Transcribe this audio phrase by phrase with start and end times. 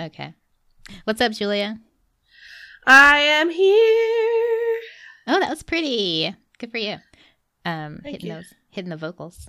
[0.00, 0.34] Okay.
[1.04, 1.78] What's up, Julia?
[2.86, 4.80] I am here.
[5.26, 6.34] Oh, that was pretty.
[6.58, 6.96] Good for you.
[7.64, 8.34] Um, Thank hitting you.
[8.34, 9.48] those, hitting the vocals.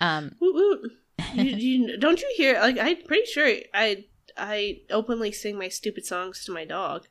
[0.00, 0.92] Um, Woot woot.
[1.34, 2.60] You, you, don't you hear?
[2.60, 4.04] Like I'm pretty sure I
[4.36, 7.06] I openly sing my stupid songs to my dog.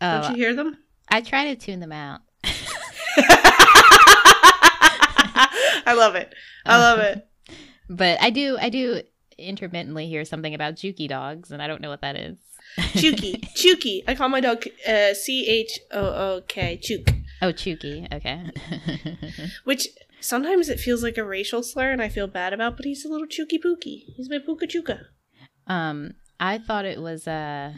[0.00, 0.78] oh, Don't you hear them?
[1.08, 2.20] I try to tune them out.
[5.88, 6.32] I love it.
[6.64, 7.26] I love it.
[7.88, 9.02] But I do, I do
[9.38, 12.36] intermittently hear something about Juki dogs, and I don't know what that is.
[12.94, 14.02] Chuki, Chuki.
[14.08, 17.14] I call my dog uh, C H O O K, Chuk.
[17.42, 18.12] oh, Chuki.
[18.12, 18.50] Okay.
[19.64, 19.88] Which
[20.20, 22.76] sometimes it feels like a racial slur, and I feel bad about.
[22.76, 24.02] But he's a little Chuki Pookie.
[24.16, 25.00] He's my Puka Chuka.
[25.66, 27.72] um, I thought it was uh,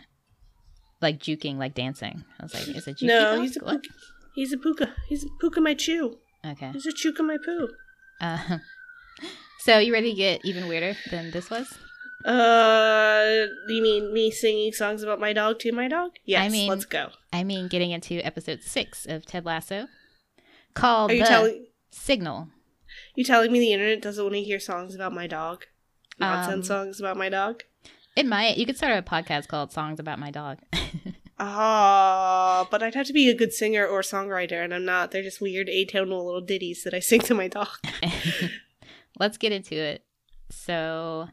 [1.00, 2.24] like juking, like dancing.
[2.40, 3.40] I was like, is it Juki No, dog?
[3.42, 3.60] he's a?
[3.60, 3.88] Puka.
[4.34, 4.94] He's a Puka.
[5.08, 6.18] He's a Puka my chew.
[6.46, 6.70] Okay.
[6.72, 7.68] He's a Chuka my poo.
[8.20, 8.58] Uh,
[9.68, 11.76] so you ready to get even weirder than this was?
[12.24, 16.12] Uh, you mean me singing songs about my dog to my dog?
[16.24, 17.10] Yes, I mean- let's go.
[17.34, 19.88] I mean, getting into episode six of Ted Lasso,
[20.72, 22.48] called Are you the telling Signal.
[23.14, 25.66] you telling me the internet doesn't want to hear songs about my dog?
[26.18, 27.62] Nonsense Um, songs about my dog?
[28.16, 28.56] It might.
[28.56, 30.58] You could start a podcast called "Songs About My Dog."
[31.40, 35.12] Ah, but I'd have to be a good singer or songwriter, and I'm not.
[35.12, 37.68] They're just weird atonal little ditties that I sing to my dog.
[39.18, 40.04] Let's get into it.
[40.50, 41.28] So,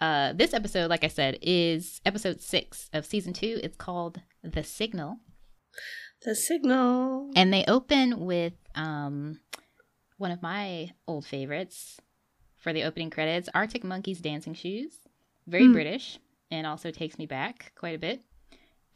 [0.00, 3.58] uh, this episode, like I said, is episode six of season two.
[3.62, 5.16] It's called "The Signal,"
[6.24, 7.30] The signal.
[7.34, 9.40] and they open with um,
[10.18, 11.98] one of my old favorites
[12.56, 14.98] for the opening credits: Arctic Monkeys' "Dancing Shoes."
[15.46, 15.72] Very Hmm.
[15.72, 16.18] British,
[16.50, 18.22] and also takes me back quite a bit.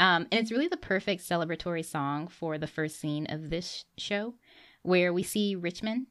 [0.01, 4.35] Um, and it's really the perfect celebratory song for the first scene of this show,
[4.83, 6.07] where we see Richmond.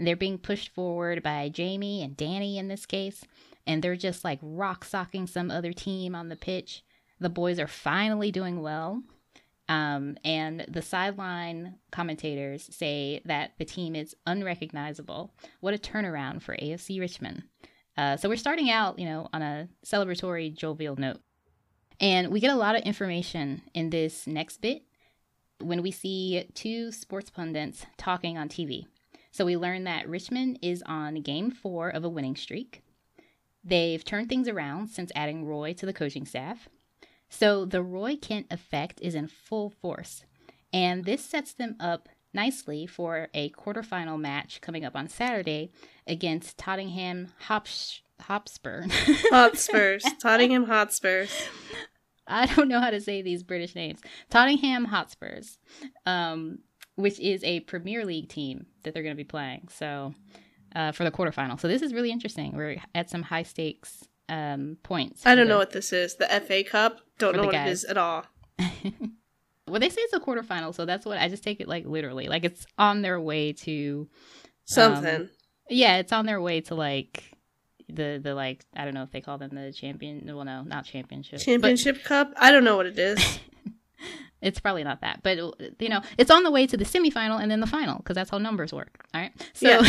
[0.00, 3.24] They're being pushed forward by Jamie and Dani in this case,
[3.66, 6.82] and they're just like rock socking some other team on the pitch.
[7.20, 9.02] The boys are finally doing well.
[9.68, 15.32] Um, and the sideline commentators say that the team is unrecognizable.
[15.60, 17.44] What a turnaround for AFC Richmond.
[17.96, 21.20] Uh, so we're starting out, you know, on a celebratory, jovial note.
[22.00, 24.82] And we get a lot of information in this next bit
[25.60, 28.86] when we see two sports pundits talking on TV.
[29.30, 32.82] So we learn that Richmond is on game four of a winning streak.
[33.62, 36.68] They've turned things around since adding Roy to the coaching staff.
[37.28, 40.24] So the Roy Kent effect is in full force.
[40.72, 45.70] And this sets them up nicely for a quarterfinal match coming up on Saturday
[46.06, 48.84] against Tottenham Hops- Hotspur.
[49.30, 50.04] Hotspurs.
[50.20, 51.30] Tottenham Hotspurs.
[52.26, 54.00] I don't know how to say these British names.
[54.28, 55.58] Tottenham Hotspurs,
[56.06, 56.60] um,
[57.00, 59.68] which is a Premier League team that they're going to be playing.
[59.72, 60.14] So
[60.74, 61.60] uh, for the quarterfinal.
[61.60, 62.56] So this is really interesting.
[62.56, 65.26] We're at some high stakes um, points.
[65.26, 66.16] I don't the- know what this is.
[66.16, 67.00] The FA Cup?
[67.18, 67.68] Don't know what guys.
[67.68, 68.24] it is at all.
[69.68, 72.28] well, they say it's a quarterfinal, so that's what I just take it like literally.
[72.28, 74.08] Like it's on their way to
[74.70, 75.28] Something.
[75.68, 77.24] Yeah, it's on their way to like
[77.88, 80.22] the the like I don't know if they call them the champion.
[80.24, 81.40] Well, no, not championship.
[81.40, 82.32] but Championship Cup?
[82.36, 83.40] I don't know what it is.
[84.42, 85.38] it's probably not that, but
[85.80, 88.30] you know, it's on the way to the semifinal and then the final because that's
[88.30, 89.04] how numbers work.
[89.14, 89.32] All right.
[89.52, 89.82] So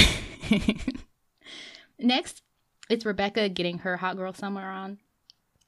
[2.00, 2.42] next,
[2.90, 5.00] it's Rebecca getting her hot girl summer on,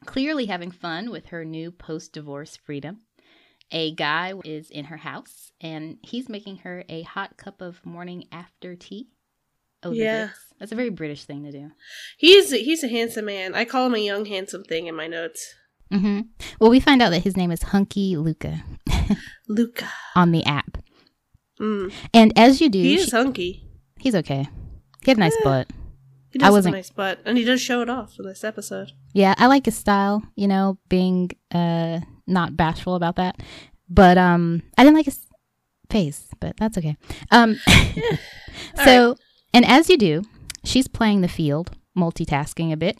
[0.05, 3.01] clearly having fun with her new post divorce freedom.
[3.71, 8.25] A guy is in her house and he's making her a hot cup of morning
[8.31, 9.07] after tea.
[9.81, 10.29] Oh, Yeah.
[10.59, 11.71] That's a very British thing to do.
[12.17, 13.53] He's he's a handsome man.
[13.53, 15.55] I call him a young handsome thing in my notes.
[15.93, 16.21] Hmm
[16.59, 18.63] Well, we find out that his name is Hunky Luca
[19.47, 19.87] Luca.
[20.15, 20.77] on the app.
[21.59, 21.93] Mm.
[22.13, 23.63] And as you do, He she- is hunky.
[23.99, 24.47] he's okay.
[25.03, 25.43] He had a nice Eh.
[25.43, 25.67] butt.
[26.31, 28.43] He I does have a nice butt, and he does show it off in this
[28.43, 28.91] episode.
[29.13, 33.39] Yeah, I like his style, you know, being uh not bashful about that.
[33.87, 35.19] But um I didn't like his
[35.91, 36.97] face, but that's okay.
[37.31, 37.57] Um
[38.83, 39.15] so
[39.53, 40.23] and as you do,
[40.63, 42.97] she's playing the field, multitasking a bit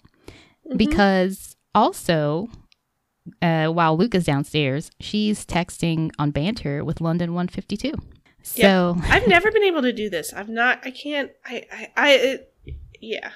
[0.72, 0.78] Mhm.
[0.78, 2.48] because also
[3.42, 7.94] uh while Luke is downstairs, she's texting on Bantr with London 152.
[8.42, 10.34] So I've never been able to do this.
[10.34, 10.80] I've not.
[10.84, 11.32] I can't.
[11.46, 11.66] I.
[11.72, 11.88] I.
[11.96, 12.54] I it,
[13.00, 13.32] yeah.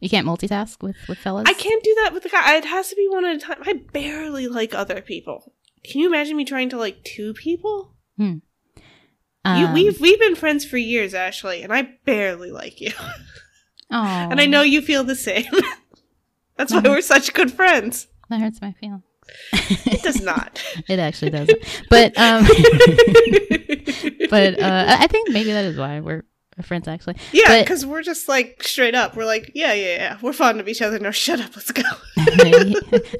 [0.00, 1.44] you can't multitask with with fellas.
[1.46, 2.56] I can't do that with the guy.
[2.56, 3.58] It has to be one at a time.
[3.66, 5.52] I barely like other people.
[5.84, 7.94] Can you imagine me trying to like two people?
[8.16, 8.40] you,
[9.44, 12.92] Um, we've we've been friends for years, Ashley, and I barely like you,
[13.90, 15.44] aw, and I know you feel the same.
[16.56, 16.88] That's why Mhm.
[16.90, 18.06] we're such good friends.
[18.32, 19.04] That hurts my feelings.
[19.52, 20.62] It does not.
[20.88, 21.58] It actually doesn't.
[21.88, 22.44] But um
[24.30, 26.24] but uh I think maybe that is why we're
[26.62, 27.16] friends actually.
[27.32, 29.16] Yeah, because we're just like straight up.
[29.16, 30.18] We're like, yeah, yeah, yeah.
[30.20, 30.98] We're fond of each other.
[30.98, 31.56] No, shut up.
[31.56, 31.82] Let's go.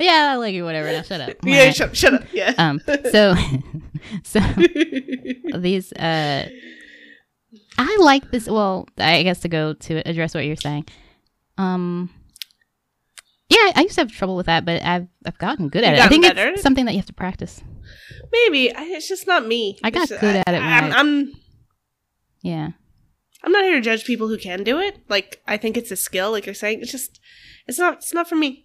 [0.00, 0.92] yeah, I like you, whatever.
[0.92, 1.36] Now shut up.
[1.42, 2.24] yeah, shut, shut up.
[2.32, 2.54] Yeah.
[2.58, 2.80] Um.
[3.10, 3.34] So,
[4.24, 4.40] so
[5.58, 6.48] these uh,
[7.78, 8.48] I like this.
[8.48, 10.86] Well, I guess to go to address what you're saying.
[11.58, 12.10] Um.
[13.52, 16.00] Yeah, I used to have trouble with that, but I've I've gotten good at it.
[16.00, 16.48] I think better?
[16.50, 17.62] it's something that you have to practice.
[18.32, 19.78] Maybe I, it's just not me.
[19.82, 21.32] I got It's- good at it I'm, I'm
[22.42, 22.68] Yeah.
[23.44, 24.98] I'm not here to judge people who can do it.
[25.08, 26.80] Like I think it's a skill, like you're saying.
[26.82, 27.20] It's just
[27.66, 28.64] it's not it's not for me.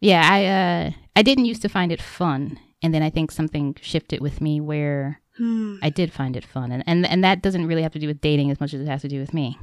[0.00, 3.76] Yeah, I uh I didn't used to find it fun, and then I think something
[3.82, 5.76] shifted with me where Hmm.
[5.82, 8.20] I did find it fun, and and and that doesn't really have to do with
[8.20, 9.58] dating as much as it has to do with me.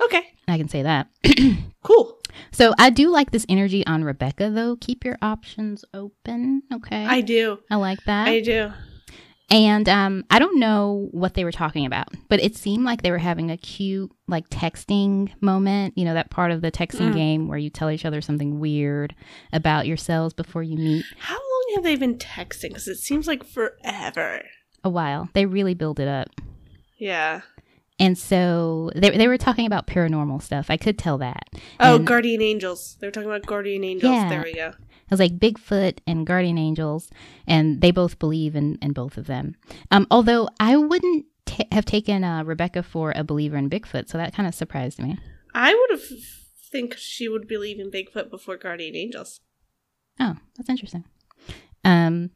[0.00, 0.22] Okay.
[0.46, 1.08] I can say that.
[1.84, 2.17] Cool.
[2.52, 4.76] So I do like this energy on Rebecca, though.
[4.76, 7.04] Keep your options open, okay?
[7.06, 7.58] I do.
[7.70, 8.28] I like that.
[8.28, 8.72] I do.
[9.50, 13.10] and um, I don't know what they were talking about, but it seemed like they
[13.10, 15.96] were having a cute, like texting moment.
[15.96, 17.14] You know, that part of the texting Mm.
[17.14, 19.14] game where you tell each other something weird
[19.52, 21.04] about yourselves before you meet.
[21.18, 22.68] How long have they been texting?
[22.70, 24.42] Because it seems like forever.
[24.84, 25.28] A while.
[25.32, 26.28] They really build it up.
[26.98, 27.40] Yeah.
[27.98, 30.70] And so they, they were talking about paranormal stuff.
[30.70, 31.48] I could tell that.
[31.80, 32.96] Oh, And- guardian angels.
[33.00, 34.12] They were talking about guardian angels.
[34.12, 34.28] Yeah.
[34.28, 34.68] There we go.
[34.68, 37.08] It was like Bigfoot and guardian angels,
[37.46, 39.56] and they both believe in, in both of them.
[39.90, 44.18] Um, although I wouldn't ta have taken uh, Rebecca for a believer in Bigfoot, so
[44.18, 45.18] that kind of surprised me.
[45.54, 46.02] I would have
[46.70, 49.40] think she would believe in Bigfoot before guardian angels.
[50.20, 51.04] Oh, that's interesting.
[51.84, 52.30] Um,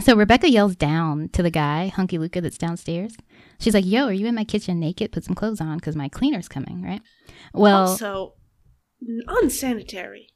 [0.00, 3.14] so Rebecca yells down to the guy, Hunky Luca, that's downstairs.
[3.58, 5.12] She's like, "Yo, are you in my kitchen naked?
[5.12, 7.02] Put some clothes on, because my cleaner's coming." Right?
[7.52, 8.34] Well, also,
[9.02, 10.28] n- unsanitary.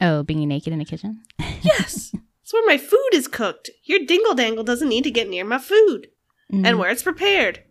[0.00, 1.22] oh, being naked in the kitchen.
[1.62, 2.12] Yes.
[2.42, 3.70] it's where my food is cooked.
[3.84, 6.08] Your dingle dangle doesn't need to get near my food.
[6.52, 6.66] Mhm.
[6.66, 7.62] And where it's prepared.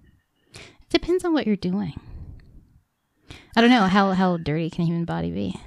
[0.89, 1.99] Depends on what you're doing.
[3.55, 5.59] I don't know how how dirty can a human body be.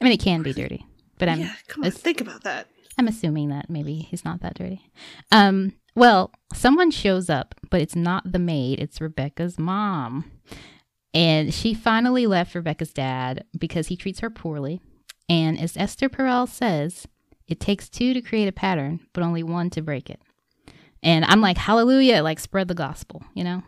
[0.00, 0.84] I mean, it can be dirty,
[1.18, 2.66] but I'm yeah, come on, think about that.
[2.98, 4.90] I'm assuming that maybe he's not that dirty.
[5.32, 10.30] Um, well, someone shows up, but it's not the maid, it's Rebecca's mom.
[11.12, 14.80] And she finally left Rebecca's dad because he treats her poorly.
[15.28, 17.06] And as Esther Perel says,
[17.46, 20.20] it takes two to create a pattern, but only one to break it.
[21.02, 23.62] And I'm like, hallelujah, like spread the gospel, you know?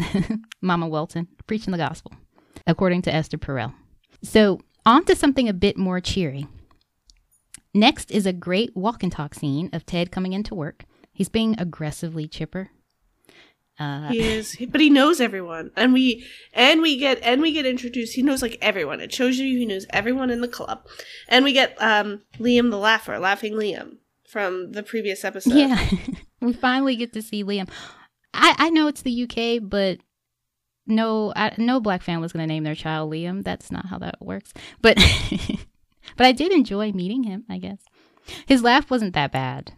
[0.60, 2.12] Mama Welton, preaching the gospel,
[2.66, 3.74] according to Esther Perel.
[4.22, 6.46] So, on to something a bit more cheery.
[7.74, 10.84] Next is a great walk and talk scene of Ted coming into work.
[11.12, 12.70] He's being aggressively chipper.
[13.78, 17.64] Uh, He is, but he knows everyone, and we and we get and we get
[17.64, 18.14] introduced.
[18.14, 19.00] He knows like everyone.
[19.00, 20.86] It shows you he knows everyone in the club,
[21.28, 23.96] and we get um Liam the laugher, laughing Liam
[24.28, 25.54] from the previous episode.
[25.54, 25.88] yeah,
[26.40, 27.68] we finally get to see Liam.
[28.34, 29.98] I, I know it's the UK, but
[30.86, 33.42] no, I, no black family's going to name their child Liam.
[33.42, 34.52] That's not how that works.
[34.80, 34.98] But
[36.16, 37.44] but I did enjoy meeting him.
[37.50, 37.78] I guess
[38.46, 39.72] his laugh wasn't that bad.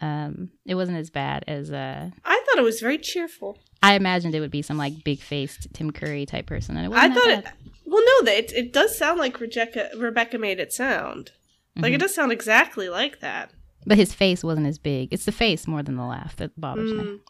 [0.00, 2.10] Um, it wasn't as bad as uh.
[2.24, 3.58] I thought it was very cheerful.
[3.82, 6.96] I imagined it would be some like big faced Tim Curry type person, and it
[6.96, 7.72] I wasn't thought that it.
[7.86, 11.30] Well, no, that it, it does sound like Rebecca Rebecca made it sound.
[11.76, 11.96] Like Mhm.
[11.96, 13.52] it does sound exactly like that.
[13.86, 15.12] But his face wasn't as big.
[15.12, 17.20] It's the face more than the laugh that bothers Mm.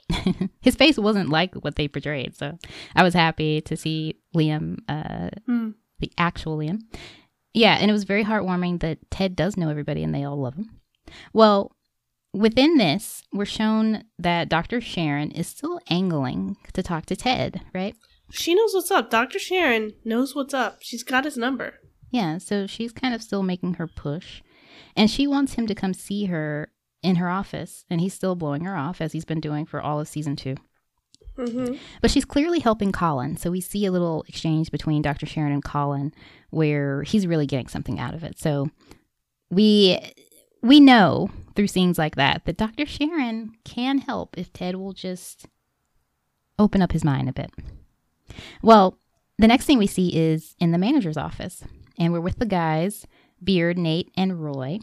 [0.40, 0.48] me.
[0.60, 2.58] his face wasn't like what they portrayed, so
[2.96, 5.70] I was happy to see Liam, uh, Hmm.
[6.00, 6.80] the actual Liam.
[7.56, 10.56] Yeah, and it was very heartwarming that Ted does know everybody and they all love
[10.56, 10.78] him.
[11.32, 11.72] Well,
[12.34, 14.78] within this, we're shown that Dr.
[14.78, 17.96] Sharon is still angling to talk to Ted, right?
[18.30, 19.08] She knows what's up.
[19.08, 19.38] Dr.
[19.38, 20.80] Sharon knows what's up.
[20.82, 21.76] She's got his number.
[22.10, 24.42] Yeah, so she's kind of still making her push.
[24.94, 28.64] And she wants him to come see her in her office, and he's still blowing
[28.66, 30.56] her off as he's been doing for all of season two.
[31.36, 31.74] Mm-hmm.
[32.00, 33.36] But she's clearly helping Colin.
[33.36, 35.26] So we see a little exchange between Dr.
[35.26, 36.12] Sharon and Colin
[36.50, 38.38] where he's really getting something out of it.
[38.38, 38.70] So
[39.50, 39.98] we
[40.62, 42.86] we know through scenes like that that Dr.
[42.86, 45.46] Sharon can help if Ted will just
[46.58, 47.50] open up his mind a bit.
[48.62, 48.98] Well,
[49.38, 51.62] the next thing we see is in the manager's office,
[51.98, 53.06] and we're with the guys,
[53.42, 54.78] Beard, Nate, and Roy.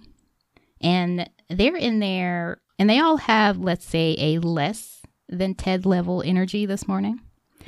[0.82, 5.03] And they're in there, and they all have, let's say, a less
[5.38, 7.20] than Ted level energy this morning.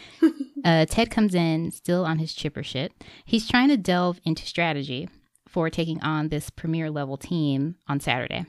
[0.66, 2.94] uh, Ted comes in still on his chipper shit.
[3.26, 5.10] He's trying to delve into strategy
[5.48, 8.46] for taking on this premier level team on Saturday.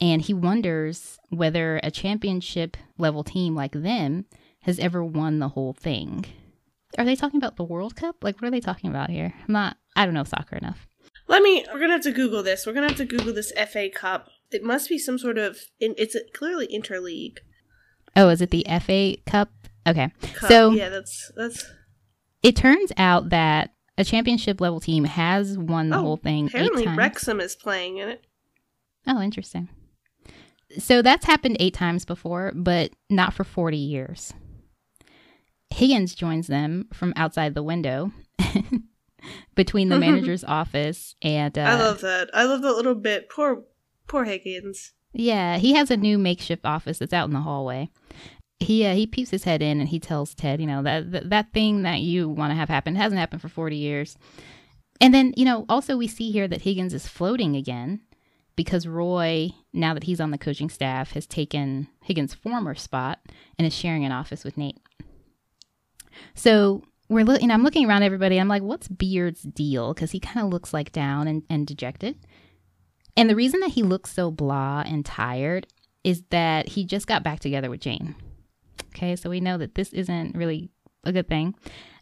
[0.00, 4.26] And he wonders whether a championship level team like them
[4.60, 6.24] has ever won the whole thing.
[6.98, 8.16] Are they talking about the World Cup?
[8.22, 9.34] Like, what are they talking about here?
[9.46, 10.86] I'm not, I don't know soccer enough.
[11.26, 11.64] Let me.
[11.72, 12.66] We're gonna have to Google this.
[12.66, 14.28] We're gonna have to Google this FA Cup.
[14.50, 15.58] It must be some sort of.
[15.80, 17.38] It's a, clearly interleague.
[18.16, 19.50] Oh, is it the FA Cup
[19.86, 20.10] Okay.
[20.34, 20.48] Cup.
[20.50, 21.64] So- yeah, that's that's
[22.42, 26.86] It turns out that a championship level team has won the Oh, whole thing apparently.
[26.88, 28.24] Wrexham is playing in it.
[29.06, 29.68] Oh, interesting.
[30.78, 34.32] So that's happened eight times before, but not for 40 years.
[35.70, 38.10] Higgins joins them from outside the window
[39.54, 41.56] between the manager's office and.
[41.58, 42.30] Uh, I love that.
[42.32, 43.28] I love that little bit.
[43.28, 43.64] Poor
[44.06, 44.92] poor Higgins.
[45.14, 47.88] Yeah, he has a new makeshift office that's out in the hallway.
[48.58, 51.30] He uh, he peeps his head in and he tells Ted, you know, that that,
[51.30, 54.18] that thing that you want to have happen hasn't happened for 40 years.
[55.00, 58.00] And then, you know, also we see here that Higgins is floating again
[58.56, 63.20] because Roy, now that he's on the coaching staff, has taken Higgins' former spot
[63.58, 64.78] and is sharing an office with Nate.
[66.34, 68.38] So we're looking, I'm looking around everybody.
[68.38, 69.92] I'm like, what's Beard's deal?
[69.92, 72.16] Because he kind of looks like down and, and dejected.
[73.16, 75.66] And the reason that he looks so blah and tired
[76.02, 78.14] is that he just got back together with Jane.
[78.94, 80.70] Okay, so we know that this isn't really
[81.04, 81.54] a good thing.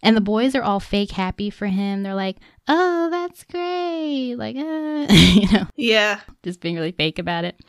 [0.02, 2.02] And the boys are all fake happy for him.
[2.02, 2.36] They're like,
[2.68, 4.34] oh, that's great.
[4.36, 6.20] Like, uh, you know, Yeah.
[6.42, 7.60] just being really fake about it.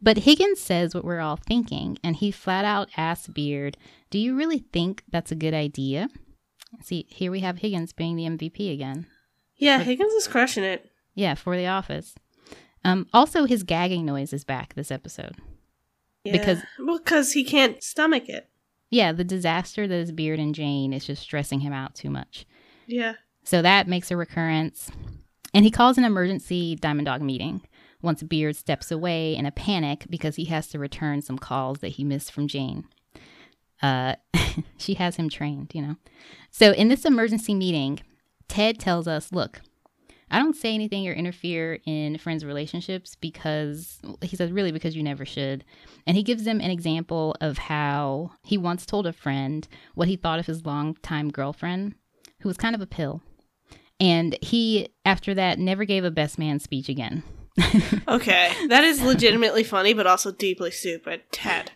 [0.00, 3.76] But Higgins says what we're all thinking, and he flat out asks Beard,
[4.10, 6.08] Do you really think that's a good idea?
[6.82, 9.06] See, here we have Higgins being the MVP again.
[9.56, 10.90] Yeah, Higgins is crushing it.
[11.14, 12.14] Yeah, for the office.
[12.84, 15.36] Um, also, his gagging noise is back this episode.
[16.24, 16.32] Yeah.
[16.32, 18.48] Because- well, because he can't stomach it.
[18.90, 22.46] Yeah, the disaster that is Beard and Jane is just stressing him out too much.
[22.86, 23.14] Yeah.
[23.42, 24.90] So that makes a recurrence.
[25.52, 27.62] And he calls an emergency Diamond Dog meeting
[28.02, 31.88] once Beard steps away in a panic because he has to return some calls that
[31.88, 32.84] he missed from Jane.
[33.82, 34.14] Uh,
[34.78, 35.96] she has him trained, you know.
[36.50, 38.00] So in this emergency meeting,
[38.48, 39.60] Ted tells us, look,
[40.30, 45.02] I don't say anything or interfere in friends' relationships because he says, really, because you
[45.02, 45.64] never should.
[46.06, 50.16] And he gives them an example of how he once told a friend what he
[50.16, 51.94] thought of his longtime girlfriend,
[52.40, 53.22] who was kind of a pill.
[54.00, 57.22] And he, after that, never gave a best man speech again.
[58.08, 58.52] Okay.
[58.68, 61.22] that is legitimately funny, but also deeply stupid.
[61.30, 61.72] Ted.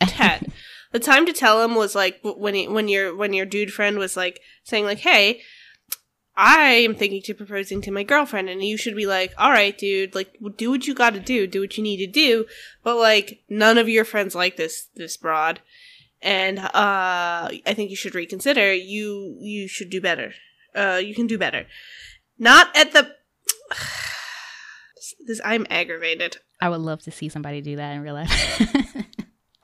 [0.00, 0.52] Ted.
[0.92, 3.98] the time to tell him was like when he, when your when your dude friend
[3.98, 5.42] was like saying like, "Hey,
[6.36, 9.76] I am thinking to proposing to my girlfriend," and you should be like, "All right,
[9.76, 12.46] dude, like do what you got to do, do what you need to do,"
[12.84, 15.60] but like none of your friends like this this broad,
[16.20, 18.72] and uh, I think you should reconsider.
[18.74, 20.32] You you should do better.
[20.74, 21.66] Uh, you can do better.
[22.38, 23.14] Not at the.
[25.26, 26.38] This I'm aggravated.
[26.60, 28.30] I would love to see somebody do that in real life.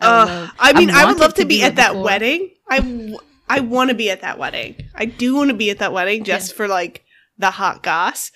[0.00, 2.04] I Uh, love- I mean, I would love to be at that before.
[2.04, 2.50] wedding.
[2.68, 3.14] I,
[3.48, 4.76] I want to be at that wedding.
[4.94, 7.04] I do want to be at that wedding just for like
[7.38, 8.30] the hot goss.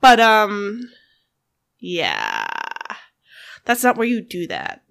[0.00, 0.88] But um,
[1.78, 2.46] yeah,
[3.64, 4.82] that's not where you do that.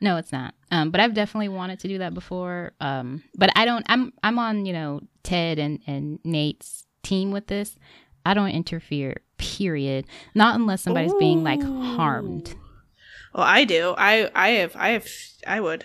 [0.00, 0.54] No, it's not.
[0.70, 2.72] Um, but I've definitely wanted to do that before.
[2.80, 3.84] Um, but I don't.
[3.88, 7.76] I'm I'm on you know Ted and and Nate's team with this.
[8.24, 9.16] I don't interfere.
[9.38, 10.06] Period.
[10.34, 12.54] Not unless somebody's being like harmed.
[13.34, 13.94] Well, I do.
[13.96, 15.06] I I have I have
[15.46, 15.84] I would.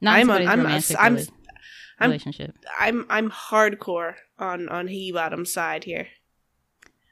[0.00, 0.48] Not I'm somebody's
[0.96, 1.26] I'm a- I'm-
[1.98, 2.56] I'm- relationship.
[2.78, 6.08] I'm I'm hardcore on on he bottom side here.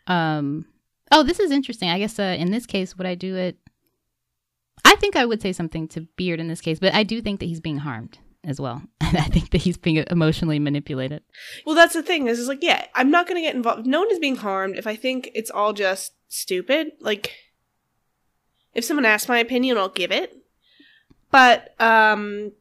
[0.07, 0.67] Um.
[1.11, 1.91] Oh, this is interesting.
[1.91, 3.59] I guess uh, in this case, would I do it?
[4.85, 7.41] I think I would say something to Beard in this case, but I do think
[7.41, 8.83] that he's being harmed as well.
[9.13, 11.23] And I think that he's being emotionally manipulated.
[11.67, 12.29] Well, that's the thing.
[12.29, 13.87] Is is like, yeah, I'm not gonna get involved.
[13.87, 14.79] No one is being harmed.
[14.79, 17.35] If I think it's all just stupid, like,
[18.73, 20.35] if someone asks my opinion, I'll give it.
[21.31, 22.53] But um,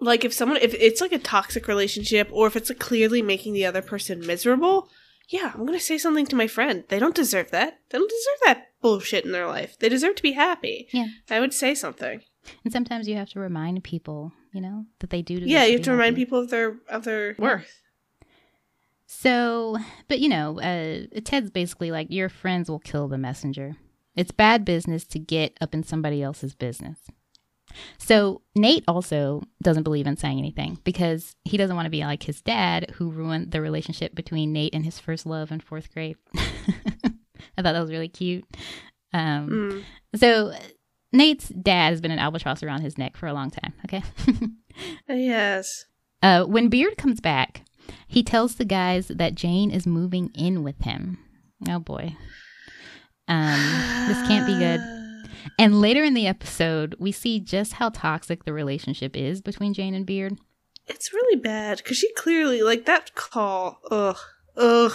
[0.00, 3.52] like if someone if it's like a toxic relationship, or if it's like clearly making
[3.52, 4.88] the other person miserable,
[5.28, 6.84] yeah, I'm gonna say something to my friend.
[6.88, 7.78] They don't deserve that.
[7.90, 9.78] They don't deserve that bullshit in their life.
[9.78, 10.88] They deserve to be happy.
[10.92, 11.06] Yeah.
[11.28, 12.22] I would say something.
[12.64, 15.34] And sometimes you have to remind people, you know, that they do.
[15.34, 17.82] Yeah, you have to remind people of their of their worth.
[19.06, 19.76] So,
[20.08, 23.76] but you know, uh, Ted's basically like, your friends will kill the messenger.
[24.14, 27.00] It's bad business to get up in somebody else's business.
[27.98, 32.22] So, Nate also doesn't believe in saying anything because he doesn't want to be like
[32.24, 36.16] his dad, who ruined the relationship between Nate and his first love in fourth grade.
[36.36, 38.44] I thought that was really cute.
[39.12, 39.84] Um, Mm.
[40.18, 40.52] So,
[41.12, 44.02] Nate's dad has been an albatross around his neck for a long time, okay?
[45.08, 45.84] Yes.
[46.22, 47.62] Uh, when Beard comes back,
[48.06, 51.18] he tells the guys that Jane is moving in with him.
[51.68, 52.16] Oh boy.
[53.28, 53.60] Um,
[54.08, 54.80] this can't be good.
[55.58, 59.94] And later in the episode, we see just how toxic the relationship is between Jane
[59.94, 60.38] and Beard.
[60.86, 63.80] It's really bad because she clearly like that call.
[63.90, 64.18] Ugh,
[64.56, 64.92] ugh.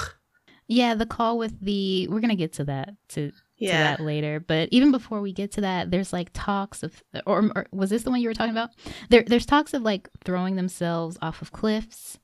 [0.68, 4.40] Yeah, the call with the we're gonna get to that to to that later.
[4.40, 8.04] But even before we get to that, there's like talks of, or, or was this
[8.04, 8.72] the one you were talking about?
[9.10, 12.20] There, there's talks of like throwing themselves off of cliffs.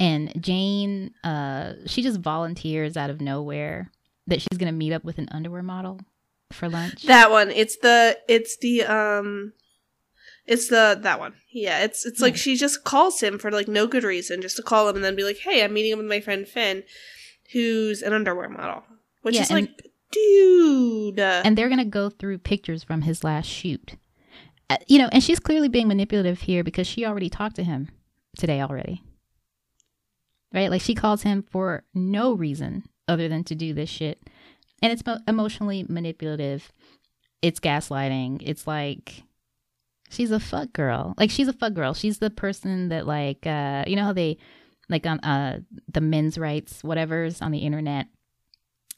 [0.00, 3.90] And Jane, uh, she just volunteers out of nowhere
[4.26, 6.00] that she's gonna meet up with an underwear model
[6.52, 7.02] for lunch.
[7.04, 7.50] That one.
[7.50, 9.52] It's the it's the um
[10.46, 11.34] it's the that one.
[11.52, 14.62] Yeah, it's it's like she just calls him for like no good reason, just to
[14.62, 16.82] call him and then be like, "Hey, I'm meeting up with my friend Finn,
[17.52, 18.84] who's an underwear model."
[19.22, 21.18] Which Yeah, is and- like, dude.
[21.20, 23.92] and they're gonna go through pictures from his last shoot.
[24.70, 27.88] Uh, you know, and she's clearly being manipulative here because she already talked to him
[28.36, 29.02] today already.
[30.52, 30.70] Right?
[30.70, 34.20] Like she calls him for no reason other than to do this shit.
[34.82, 36.72] And it's emotionally manipulative.
[37.40, 38.42] It's gaslighting.
[38.44, 39.22] It's like
[40.10, 41.14] she's a fuck girl.
[41.16, 41.94] Like she's a fuck girl.
[41.94, 44.38] She's the person that like uh you know how they
[44.88, 45.60] like on uh
[45.90, 48.06] the men's rights whatever's on the internet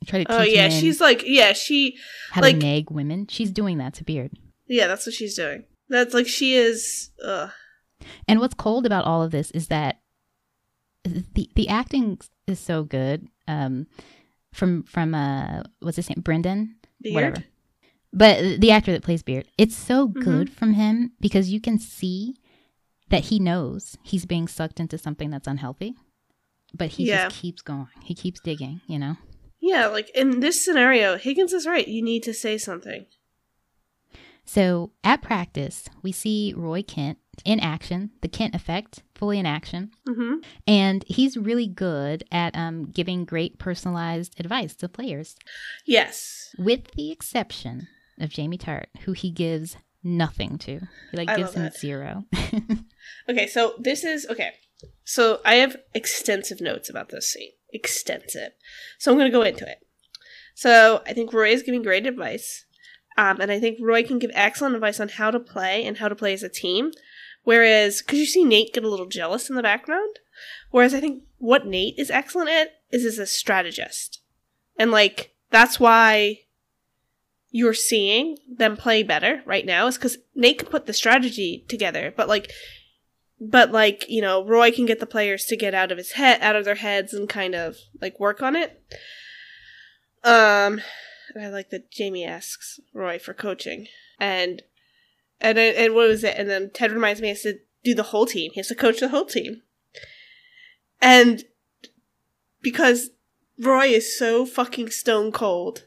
[0.07, 1.97] try to teach oh yeah, she's like yeah, she
[2.31, 3.27] how like- to nag women.
[3.29, 4.33] She's doing that to Beard.
[4.67, 5.65] yeah, that's what she's doing.
[5.89, 7.51] That's like she is ugh.
[8.29, 10.01] And what's cold about all of this is that
[11.05, 13.29] the the acting is so good.
[13.47, 13.87] Um,
[14.55, 17.15] from from uh, what's his name, Brendan, Beard?
[17.15, 17.45] whatever.
[18.13, 20.21] But the actor that plays Beard, it's so Mm-hmm.
[20.23, 22.37] good from him because you can see
[23.11, 25.95] that he knows he's being sucked into something that's unhealthy,
[26.73, 27.29] but he Yeah.
[27.29, 27.89] just keeps going.
[28.03, 28.81] He keeps digging.
[28.87, 29.17] You know.
[29.61, 31.87] Yeah, like in this scenario, Higgins is right.
[31.89, 33.07] You need to say something.
[34.45, 39.91] So at practice, we see Roy Kent in action, the Kent effect, fully in action.
[40.07, 40.35] Mm-hmm.
[40.67, 45.35] And he's really good at um, giving great personalized advice to players,
[45.87, 46.55] Yes.
[46.59, 47.89] with the exception
[48.21, 50.81] of Jamie Tartt, who he gives nothing to.
[51.11, 51.77] He like I gives him that.
[51.79, 52.25] zero.
[53.29, 54.51] Okay, so this is okay.
[55.05, 57.53] So I have extensive notes about this scene.
[57.73, 58.53] Extensive.
[58.99, 59.79] So I'm going to go into it.
[60.55, 62.65] So I think Roy is giving great advice.
[63.17, 66.09] Um, and I think Roy can give excellent advice on how to play and how
[66.09, 66.91] to play as a team.
[67.45, 70.19] Whereas, because you see Nate get a little jealous in the background.
[70.71, 74.21] Whereas I think what Nate is excellent at is as a strategist.
[74.77, 76.41] And like, that's why
[77.51, 82.13] you're seeing them play better right now is because Nate can put the strategy together,
[82.17, 82.51] but like
[83.41, 86.41] but like you know roy can get the players to get out of his head
[86.41, 88.83] out of their heads and kind of like work on it
[90.23, 90.81] um
[91.41, 93.87] i like that jamie asks roy for coaching
[94.19, 94.63] and
[95.41, 97.95] and then- and what was it and then ted reminds me he has to do
[97.95, 99.63] the whole team he has to coach the whole team
[101.01, 101.45] and
[102.63, 103.11] because
[103.59, 105.85] roy is so fucking stone cold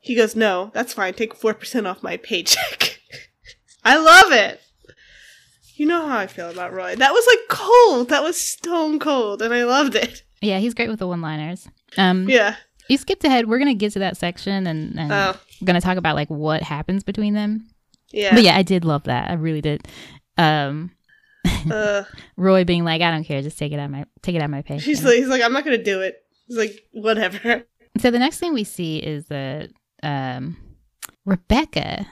[0.00, 3.00] he goes no that's fine take 4% off my paycheck
[3.84, 4.60] i love it
[5.78, 6.96] you know how I feel about Roy.
[6.96, 8.08] That was like cold.
[8.08, 10.22] That was stone cold, and I loved it.
[10.40, 11.68] yeah, he's great with the one liners.
[11.98, 12.56] Um, Yeah.
[12.88, 13.46] You skipped ahead.
[13.46, 16.16] We're going to get to that section and, and Oh, we're going to talk about
[16.16, 17.68] like what happens between them.
[18.16, 18.34] Yeah.
[18.34, 19.30] But yeah, I did love that.
[19.30, 19.86] I really did.
[20.36, 20.90] Um,
[21.70, 22.02] Uh,
[22.36, 24.46] Roy being like, I don't care, just take it out of my take it out
[24.46, 24.78] of my pay.
[24.78, 26.16] she's like, he's like, I'm not gonna do it.
[26.48, 27.64] He's like, whatever.
[27.98, 29.70] So the next thing we see is that
[30.02, 30.56] um,
[31.24, 32.06] Rebecca.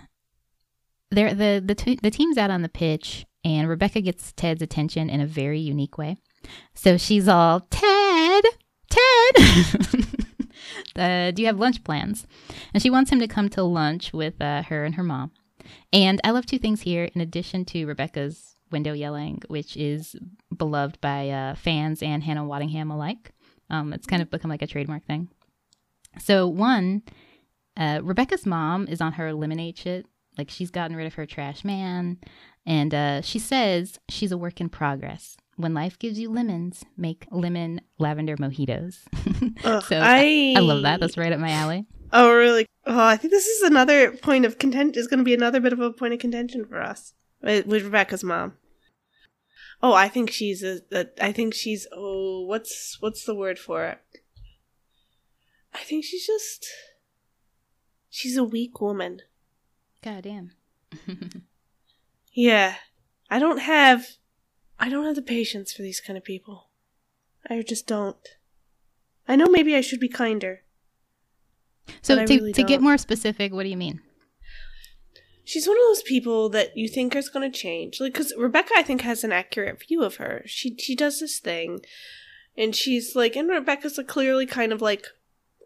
[1.11, 5.09] They're, the the t- the team's out on the pitch, and Rebecca gets Ted's attention
[5.11, 6.17] in a very unique way.
[6.75, 8.45] So she's all Ted,
[8.91, 10.07] Ted.
[10.97, 12.27] uh, do you have lunch plans?
[12.73, 15.31] And she wants him to come to lunch with uh, her and her mom.
[15.93, 17.11] And I love two things here.
[17.15, 20.17] In addition to Rebecca's window yelling, which is
[20.57, 23.33] beloved by uh, fans and Hannah Waddingham alike.
[23.71, 25.29] Um, it's kind of become like a trademark thing.
[26.19, 27.03] So one,
[27.77, 30.07] uh, Rebecca's mom is on her lemonade shit.
[30.37, 32.19] Like she's gotten rid of her trash man,
[32.67, 35.37] and uh, she says she's a work in progress.
[35.57, 38.99] When life gives you lemons, make lemon lavender mojitos.
[39.85, 40.99] So I I love that.
[40.99, 41.87] That's right up my alley.
[42.13, 42.67] oh really.
[42.87, 45.01] Oh, I think this is another point of contention.
[45.01, 47.85] Is going to be another bit of a point of contention for us with, with
[47.85, 48.55] Rebecca's mom.
[49.83, 51.07] Oh, I think she's a, a.
[51.21, 51.87] I think she's.
[51.93, 53.99] Oh, what's what's the word for it?
[55.73, 56.67] I think she's just.
[58.11, 59.23] She's a weak woman.
[60.03, 60.53] God damn.
[62.35, 62.75] Yeah.
[63.31, 64.07] I don't have
[64.79, 66.69] I don't have the patience for these kind of people.
[67.49, 68.17] I just don't.
[69.27, 70.64] I know maybe I should be kinder.
[72.03, 74.01] So But to, really to get more specific, what do you mean?
[75.45, 78.01] She's one of those people that you think is going to change.
[78.01, 80.43] Like cuz Rebecca I think has an accurate view of her.
[80.47, 81.85] She she does this thing
[82.57, 85.07] and she's like and Rebecca's like clearly kind of like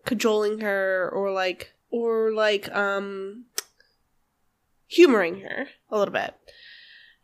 [0.04, 3.44] cajoling her or like or like um
[4.88, 6.34] humoring her a little bit.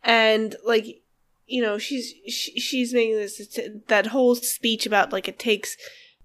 [0.03, 1.01] And like
[1.47, 5.77] you know, she's she, she's making this that whole speech about like it takes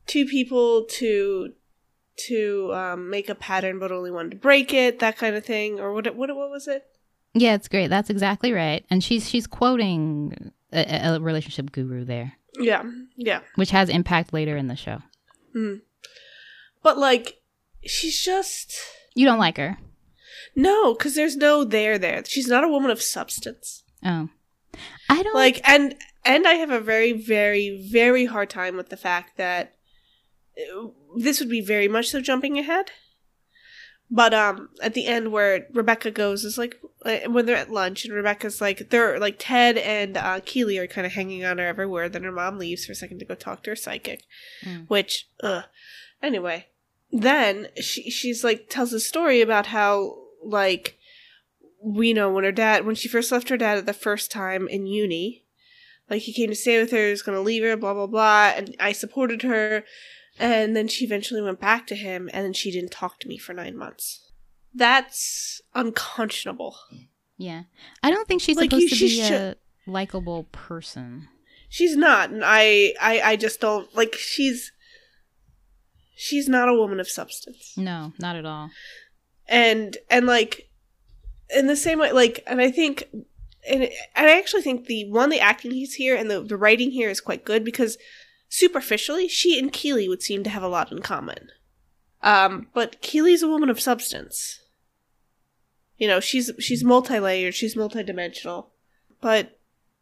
[0.06, 1.52] two people to
[2.29, 5.81] to um, make a pattern but only wanted to break it, that kind of thing,
[5.81, 6.07] or what?
[6.14, 6.35] What?
[6.35, 6.85] What was it?
[7.35, 7.88] Yeah, it's great.
[7.88, 8.85] That's exactly right.
[8.90, 12.83] And she's she's quoting a, a relationship guru there, Yeah,
[13.16, 13.40] yeah.
[13.55, 15.03] which has impact later in the show.
[15.55, 15.81] Mm.
[16.83, 17.40] But like,
[17.85, 18.75] she's just
[19.14, 19.79] You don't like her.
[20.57, 22.25] no, because there's no there there.
[22.25, 23.85] She's not a woman of substance.
[24.05, 24.29] Oh,
[25.09, 25.94] I don't Like, and
[26.25, 29.75] and I have a very, very, very hard time with the fact that
[31.16, 32.90] this would be very much so jumping ahead.
[34.12, 38.05] But um, at the end where Rebecca goes is like uh, when they're at lunch
[38.05, 41.66] and Rebecca's like they're like Ted and uh, Keely are kind of hanging on her
[41.66, 42.09] everywhere.
[42.09, 44.25] Then her mom leaves for a second to go talk to her psychic,
[44.64, 44.88] Mm.
[44.88, 45.62] which uh,
[46.23, 46.66] anyway.
[47.12, 50.96] Then she she's like tells a story about how like
[51.83, 54.87] we know when her dad when she first left her dad the first time in
[54.87, 55.44] uni,
[56.09, 58.53] like he came to stay with her, he was gonna leave her, blah blah blah,
[58.57, 59.85] and I supported her,
[60.40, 63.37] and then she eventually went back to him, and then she didn't talk to me
[63.38, 64.31] for nine months.
[64.74, 66.76] That's unconscionable.
[67.37, 67.62] Yeah,
[68.03, 71.29] I don't think she's Like, supposed you- to be should- a likable person.
[71.68, 74.14] She's not, and I, I, I just don't like.
[74.14, 74.72] She's,
[76.16, 77.74] she's not a woman of substance.
[77.76, 78.70] No, not at all.
[79.48, 80.68] and and like
[81.55, 83.03] in the same way like and i think
[83.68, 86.92] and, and i actually think the one the acting he's here and the, the writing
[86.92, 87.98] here is quite good because
[88.52, 91.48] superficially she and keeley would seem to have a lot in common
[92.22, 94.60] um but keeley's a woman of substance
[95.96, 98.70] you know she's she's multi-layered she's multi-dimensional
[99.22, 99.58] but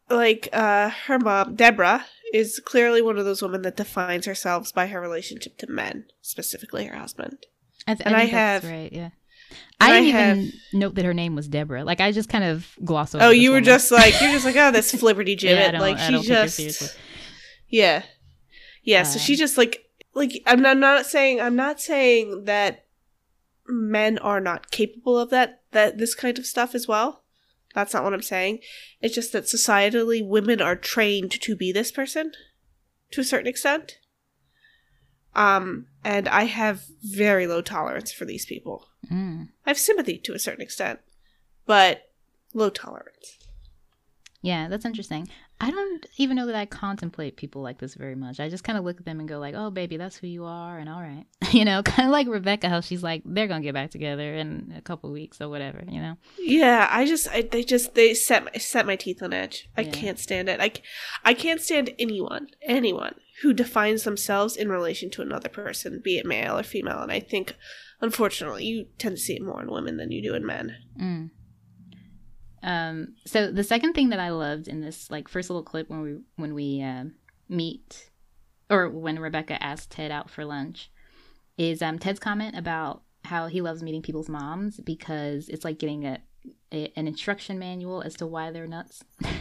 [0.09, 4.87] like uh her mom deborah is clearly one of those women that defines herself by
[4.87, 7.37] her relationship to men specifically her husband
[7.87, 8.91] I th- And I I have- right.
[8.91, 9.09] Yeah,
[9.79, 11.83] I I didn't have- even note that her name was Deborah.
[11.85, 13.23] Like I just kind of glossed over.
[13.23, 13.63] Oh, you were woman.
[13.63, 16.29] just like you're just like oh this flibberty Yeah, gibbet don't- like she don't take
[16.37, 16.87] her just seriously.
[18.89, 22.45] Yeah so she Um, just like like I'm not, I'm not saying I'm not saying
[22.45, 22.85] that
[23.67, 27.23] men are not capable of that that this kind of stuff as well.
[27.75, 28.59] That's not what I'm saying.
[28.99, 32.31] It's just that societally women are trained to be this person
[33.11, 33.99] to a certain extent.
[35.35, 38.87] Um and I have very low tolerance for these people.
[39.11, 39.49] Mm.
[39.65, 40.99] I have sympathy to a certain extent,
[41.67, 42.09] but
[42.55, 43.37] low tolerance.
[44.41, 45.29] Yeah, that's interesting.
[45.61, 48.39] I don't even know that I contemplate people like this very much.
[48.39, 50.45] I just kind of look at them and go like, "Oh, baby, that's who you
[50.45, 53.61] are," and all right, you know, kind of like Rebecca, how she's like, "They're gonna
[53.63, 56.15] get back together in a couple weeks or whatever," you know.
[56.37, 59.67] Yeah, I just I, they just they set my, set my teeth on edge.
[59.77, 59.91] I Yeah.
[59.91, 60.59] can't stand it.
[61.25, 66.25] i can't stand anyone anyone who defines themselves in relation to another person, be it
[66.25, 66.99] male or female.
[66.99, 67.55] And I think,
[68.01, 70.75] unfortunately, you tend to see it more in women than you do in men.
[70.99, 71.29] Mm.
[72.63, 73.15] Um.
[73.25, 76.17] So the second thing that I loved in this like first little clip when we
[76.35, 77.05] when we uh,
[77.47, 78.09] meet,
[78.69, 80.91] or when Rebecca asked Ted out for lunch,
[81.57, 86.05] is um Ted's comment about how he loves meeting people's moms because it's like getting
[86.05, 86.19] a,
[86.73, 89.03] a an instruction manual as to why they're nuts.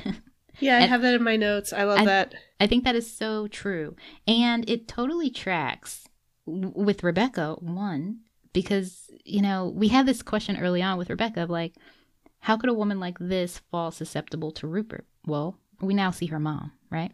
[0.61, 1.73] Yeah, I And- have that in my notes.
[1.73, 2.35] I love I- that.
[2.59, 3.95] I think that is so true.
[4.27, 6.09] And it totally tracks
[6.47, 11.45] w- with Rebecca, one, because, you know, we had this question early on with Rebecca
[11.45, 11.75] of like,
[12.41, 15.07] how could a woman like this fall susceptible to Rupert?
[15.27, 17.13] Well, we now see her mom, right?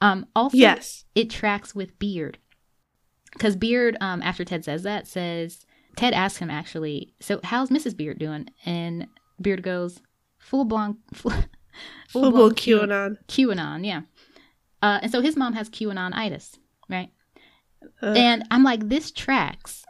[0.00, 1.04] Um, also, Yes.
[1.14, 2.38] it tracks with Beard.
[3.32, 5.64] Because Beard, um, after Ted says that, says,
[5.96, 7.96] Ted asks him actually, so how's Mrs.
[7.96, 8.48] Beard doing?
[8.64, 9.06] And
[9.40, 10.00] Beard goes,
[10.38, 11.32] full blown, full,
[12.08, 13.16] Full blown QAnon.
[13.26, 14.02] QAnon, yeah.
[14.82, 17.10] Uh, and so his mom has QAnon-itis, right?
[18.02, 18.16] Ugh.
[18.16, 19.84] And I'm like, this tracks.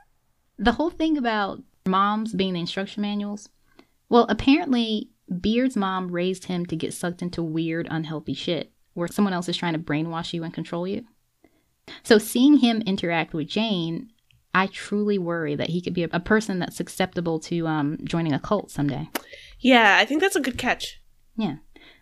[0.59, 3.49] The whole thing about moms being the instruction manuals.
[4.09, 9.33] Well, apparently, Beard's mom raised him to get sucked into weird, unhealthy shit where someone
[9.35, 11.05] else is trying to brainwash you and control you.
[12.05, 14.11] So seeing him interact with Jane,
[14.55, 18.33] I truly worry that he could be a, a person that's susceptible to um, joining
[18.33, 19.09] a cult someday.
[19.59, 21.01] yeah, I think that's a good catch.
[21.37, 21.57] Yeah.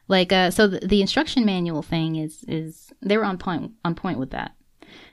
[0.08, 3.94] Like uh so the, the instruction manual thing is is they were on point on
[3.94, 4.52] point with that.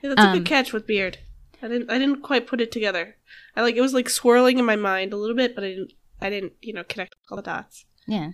[0.02, 1.16] Yeah, that's a Um, good catch with Beard.
[1.62, 3.16] I didn't I didn't quite put it together.
[3.56, 5.92] I like it was like swirling in my mind a little bit, but I didn't
[6.22, 7.84] I didn't, you know, connect all the dots.
[8.06, 8.30] Yeah.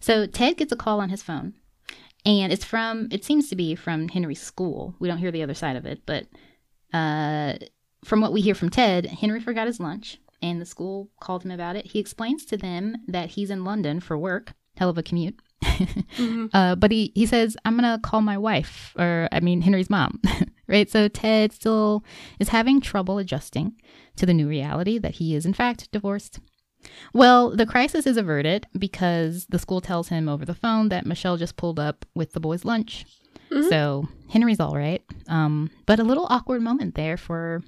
[0.00, 1.54] So Ted gets a call on his phone
[2.24, 4.94] and it's from it seems to be from Henry's school.
[4.98, 6.26] We don't hear the other side of it, but
[6.92, 7.54] uh
[8.04, 11.50] from what we hear from Ted, Henry forgot his lunch and the school called him
[11.50, 11.86] about it.
[11.86, 14.54] He explains to them that he's in London for work.
[14.76, 15.38] Hell of a commute.
[16.16, 16.50] Mhm.
[16.52, 19.90] Uh, but he, he says, I'm going to call my wife, or I mean, Henry's
[19.90, 20.20] mom,
[20.66, 20.90] right?
[20.90, 22.02] So Ted still
[22.40, 23.74] is having trouble adjusting
[24.16, 26.40] to the new reality that he is, in fact, divorced.
[27.12, 31.36] Well, the crisis is averted because the school tells him over the phone that Michelle
[31.36, 33.04] just pulled up with the boys' lunch.
[33.50, 33.68] Mhm.
[33.68, 35.02] So Henry's all right.
[35.28, 37.62] Um, but a little awkward moment there for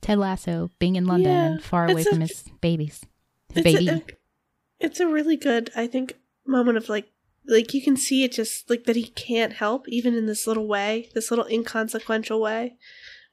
[0.00, 3.04] Ted Lasso being in London Yeah, and far away a- from his babies.
[3.52, 3.88] His It's baby.
[3.88, 4.02] a,
[4.80, 6.14] it's a really good, I think,
[6.46, 7.10] moment of like,
[7.46, 10.66] like you can see it just like that he can't help even in this little
[10.66, 12.76] way, this little inconsequential way.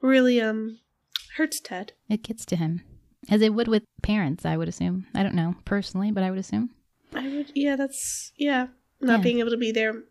[0.01, 0.79] Really, um,
[1.37, 1.93] hurts Ted.
[2.09, 2.81] it gets to him.
[3.29, 5.07] As it would with parents, I would assume.
[5.13, 6.69] I don't know personally, but I would assume.
[7.13, 8.67] I would, yeah, that's yeah,
[9.01, 9.23] not Yeah.
[9.23, 10.03] being able to be there.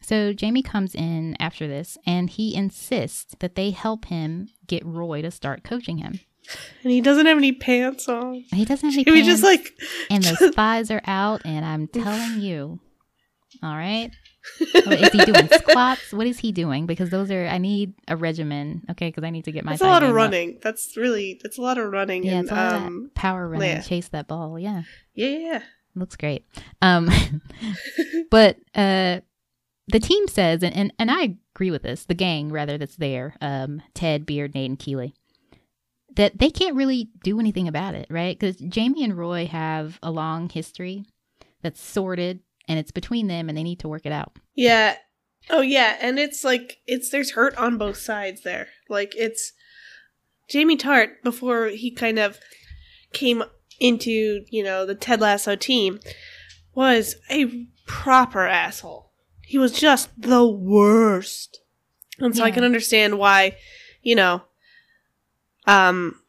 [0.00, 5.22] So Jamie comes in after this and he insists that they help him get Roy
[5.22, 6.20] to start coaching him.
[6.82, 8.44] And he doesn't have any pants on.
[8.52, 9.72] He doesn't have any He was pants, just like,
[10.10, 12.80] and the spies are out, and I'm telling you,
[13.62, 14.10] all right.
[14.60, 16.12] Is he doing squats?
[16.12, 16.86] What is he doing?
[16.86, 19.08] Because those are I need a regimen, okay?
[19.08, 19.72] Because I need to get my.
[19.72, 20.16] that's a lot of game up.
[20.16, 20.58] running.
[20.62, 22.24] That's really, that's a lot of running.
[22.24, 23.80] Yeah, and um, power running, yeah.
[23.80, 24.58] chase that ball.
[24.58, 24.82] Yeah,
[25.14, 25.62] yeah, yeah,
[25.94, 26.44] looks great.
[26.82, 27.10] Um,
[28.30, 29.20] but uh,
[29.88, 32.04] the team says, and, and and I agree with this.
[32.04, 35.14] The gang, rather, that's there, um, Ted, Beard, Nate, and Keeley,
[36.16, 38.38] that they can't really do anything about it, right?
[38.38, 41.04] Because Jamie and Roy have a long history
[41.62, 44.38] that's sorted, and it's between them, and they need to work it out.
[44.54, 44.96] yeah.
[45.50, 48.68] Oh yeah, and it's like it's there's hurt on both sides there.
[48.88, 49.52] Like it's
[50.48, 52.38] Jamie Tartt before he kind of
[53.12, 53.44] came
[53.78, 56.00] into you know the Ted Lasso team
[56.74, 59.12] was a proper asshole.
[59.42, 61.60] He was just the worst,
[62.18, 63.58] and so I can understand why,
[64.02, 64.44] you know,
[65.66, 66.22] um,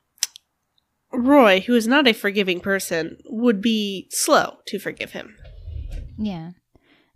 [1.14, 5.38] Roy, who is not a forgiving person, would be slow to forgive him.
[6.18, 6.52] Yeah.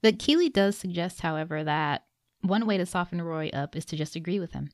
[0.02, 2.06] But Keeley does suggest, however, that
[2.42, 4.70] one way to soften Roy up is to just agree with him.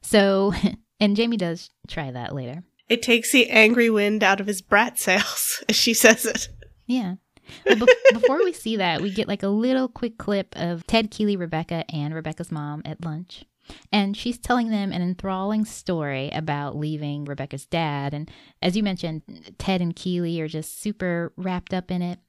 [0.00, 0.52] So,
[1.00, 2.62] and Jamie does try that later.
[2.88, 6.48] It takes the angry wind out of his brat sails, as she says it.
[6.86, 7.16] Yeah.
[7.64, 7.74] Be-
[8.12, 11.84] before we see that, we get like a little quick clip of Ted, Keeley, Rebecca,
[11.92, 13.44] and Rebecca's mom at lunch.
[13.90, 18.14] And she's telling them an enthralling story about leaving Rebecca's dad.
[18.14, 18.30] And
[18.62, 22.20] as you mentioned, Ted and Keeley are just super wrapped up in it.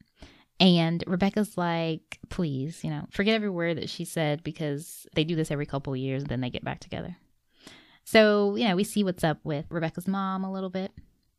[0.59, 5.35] And Rebecca's like, please, you know, forget every word that she said because they do
[5.35, 7.15] this every couple of years and then they get back together.
[8.03, 10.91] So, you know, we see what's up with Rebecca's mom a little bit.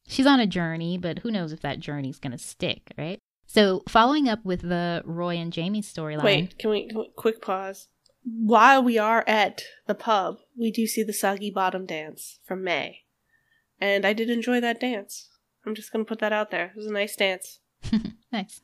[0.07, 3.19] She's on a journey, but who knows if that journey's going to stick, right?
[3.47, 6.23] So, following up with the Roy and Jamie storyline.
[6.23, 7.89] Wait, can we, can we- quick pause?
[8.25, 13.05] While we are at the pub, we do see the soggy bottom dance from Mae,
[13.81, 15.31] and I did enjoy that dance.
[15.65, 16.67] I'm just gonna put that out there.
[16.67, 17.61] It was a nice dance.
[18.31, 18.61] Nice.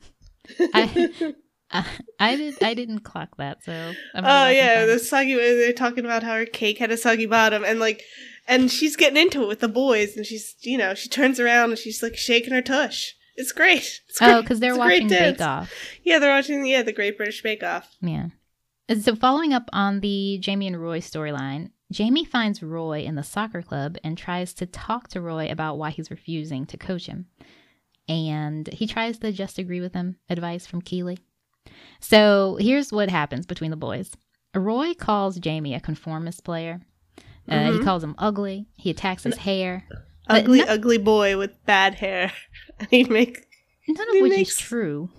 [0.73, 1.33] I,
[1.71, 1.85] I,
[2.19, 2.63] I did.
[2.63, 3.93] I didn't clock that, so.
[4.13, 5.35] I'm Oh yeah, the soggy.
[5.35, 8.03] They're talking about how her cake had a soggy bottom, and like,
[8.47, 11.71] and she's getting into it with the boys, and she's, you know, she turns around
[11.71, 13.13] and she's like shaking her tush.
[13.35, 14.01] It's great.
[14.09, 15.07] It's Oh, because they're It's watching.
[15.09, 15.73] Bake Off.
[16.03, 16.65] Yeah, they're watching.
[16.65, 17.93] Yeah, the Great British Bake Off.
[18.01, 18.27] Yeah.
[18.87, 23.23] And So, following up on the Jamie and Roy storyline, Jamie finds Roy in the
[23.23, 27.25] soccer club and tries to talk to Roy about why he's refusing to coach him.
[28.07, 31.17] And he tries to just agree with him, advice from Keeley.
[31.99, 34.11] So, here's what happens between the boys
[34.53, 36.81] Roy calls Jamie a conformist player.
[37.49, 37.83] Uh, He Mhm.
[37.83, 38.67] calls him ugly.
[38.75, 39.85] He attacks his hair.
[40.27, 42.31] Ugly, no- ugly boy with bad hair.
[42.79, 43.45] And he make.
[43.87, 45.09] None He of which makes- is true.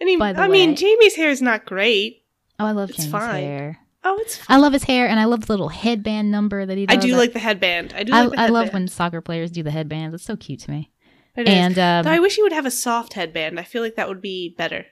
[0.00, 2.22] And he, By the I way- mean, Jamie's hair is not great.
[2.60, 3.42] Oh, I love It's Jamie's fine.
[3.44, 3.78] hair.
[4.04, 4.40] Oh, it's.
[4.48, 6.96] I love his hair, and I love the little headband number that he does.
[6.96, 7.92] I do like the headband.
[7.96, 8.12] I do.
[8.12, 10.14] I, Like the I love when soccer players do the headbands.
[10.14, 10.90] It's so cute to me.
[11.36, 11.48] It.
[11.48, 13.60] And um, Though I wish he would have a soft headband.
[13.60, 14.86] I feel like that would be better.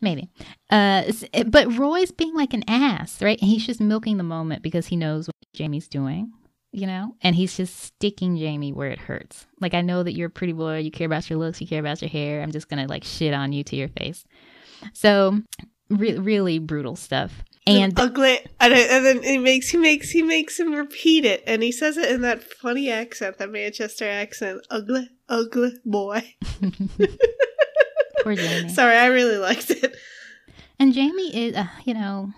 [0.00, 0.28] maybe,
[0.70, 1.04] uh,
[1.46, 3.40] but Roy's being like an ass, right?
[3.40, 6.32] He's just milking the moment because he knows what Jamie's doing,
[6.72, 9.46] you know, and he's just sticking Jamie where it hurts.
[9.60, 11.80] Like I know that you're a pretty boy, you care about your looks, you care
[11.80, 12.42] about your hair.
[12.42, 14.24] I'm just gonna like shit on you to your face.
[14.92, 15.40] So,
[15.90, 17.42] re- really brutal stuff.
[17.68, 21.62] And ugly, and, and then he makes he makes he makes him repeat it, and
[21.62, 24.66] he says it in that funny accent, that Manchester accent.
[24.70, 26.34] Ugly, ugly boy.
[28.22, 28.68] poor Jamie.
[28.68, 29.96] Sorry, I really liked it.
[30.78, 32.32] And Jamie is, uh, you know,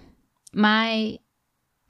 [0.52, 1.18] my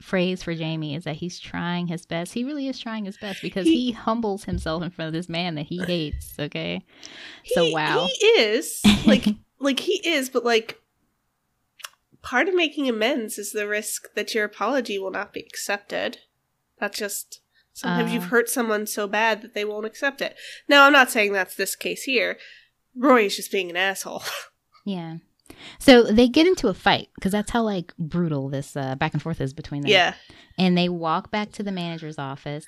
[0.00, 2.32] phrase for Jamie is that he's trying his best.
[2.32, 5.28] He really is trying his best because He- he, humbles himself in front of this
[5.28, 6.34] man that he hates.
[6.38, 6.84] Okay,
[7.44, 9.26] so wow, he is like
[9.60, 10.79] like he is, but like
[12.22, 16.18] part of making amends is the risk that your apology will not be accepted.
[16.78, 17.40] That's just
[17.72, 18.14] sometimes Uh.
[18.14, 20.36] you've hurt someone so bad that they won't accept it.
[20.68, 22.38] Now, I'm not saying that's this case here.
[22.96, 24.22] Roy is just being an asshole.
[24.84, 25.16] yeah.
[25.78, 29.22] So they get into a fight because that's how like brutal this uh, back and
[29.22, 29.90] forth is between them.
[29.90, 30.14] yeah.
[30.58, 32.64] and they walk back to the manager's office.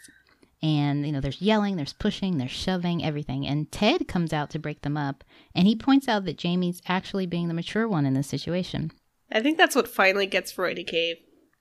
[0.65, 3.45] And, you know, there's yelling, there's pushing, there's shoving, everything.
[3.47, 5.25] And Ted comes out to break them up.
[5.57, 8.93] And he points out that Jamie's actually being the mature one in this situation.
[9.33, 11.17] I think that's what finally gets Roy to cave.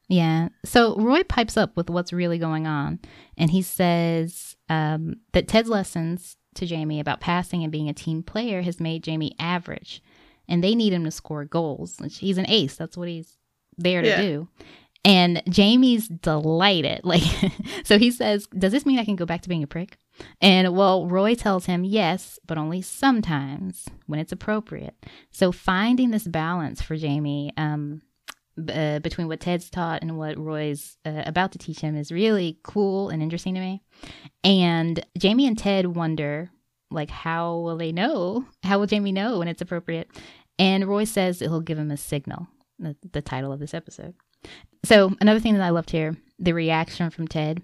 [0.10, 0.50] Yeah.
[0.66, 3.00] So Roy pipes up with what's really going on,
[3.38, 8.24] and he says um, that Ted's lessons to Jamie about passing and being a team
[8.24, 10.04] player has made Jamie average,
[10.50, 11.98] and they need him to score goals.
[12.20, 12.76] He's an ace.
[12.76, 13.38] That's what he's
[13.78, 14.22] there to Yeah.
[14.22, 14.48] do.
[15.04, 17.02] And Jamie's delighted.
[17.12, 17.24] Like,
[17.84, 19.98] so he says, "Does this mean I can go back to being a prick?"
[20.40, 24.96] And well, Roy tells him yes, but only sometimes when it's appropriate.
[25.32, 28.02] So finding this balance for Jamie um,
[28.70, 32.60] uh, between what Ted's taught and what Roy's uh, about to teach him is really
[32.64, 33.82] cool and interesting to me.
[34.44, 36.52] And Jamie and Ted wonder,
[36.90, 38.46] like, how will they know?
[38.64, 40.10] How will Jamie know when it's appropriate?
[40.60, 42.48] And Roy says he'll give him a signal.
[42.78, 44.16] The, the title of this episode.
[44.84, 47.62] So another thing that I loved here, the reaction from Ted,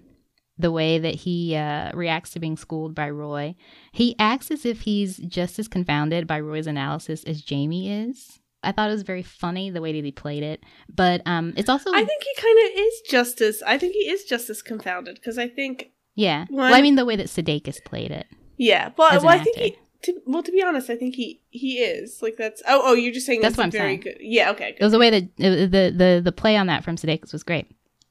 [0.58, 3.54] the way that he uh, reacts to being schooled by Roy.
[3.92, 8.40] He acts as if he's just as confounded by Roy's analysis as Jamie is.
[8.62, 11.68] I thought it was very funny the way that he played it, but um, it's
[11.68, 13.62] also I think he kind of is just as.
[13.62, 15.92] I think he is just as confounded because I think.
[16.16, 16.46] yeah.
[16.50, 18.26] Well, I mean the way that Sudeikis played it.
[18.56, 19.76] Yeah, well, well I think he.
[20.02, 22.62] To, well, to be honest, I think he he is like that's.
[22.68, 24.00] Oh, oh, you're just saying That's that's, what a I'm very saying.
[24.00, 24.16] good.
[24.20, 26.96] Yeah, okay, It was the way that uh, the the the play on that from
[26.96, 27.66] Sudeikis was great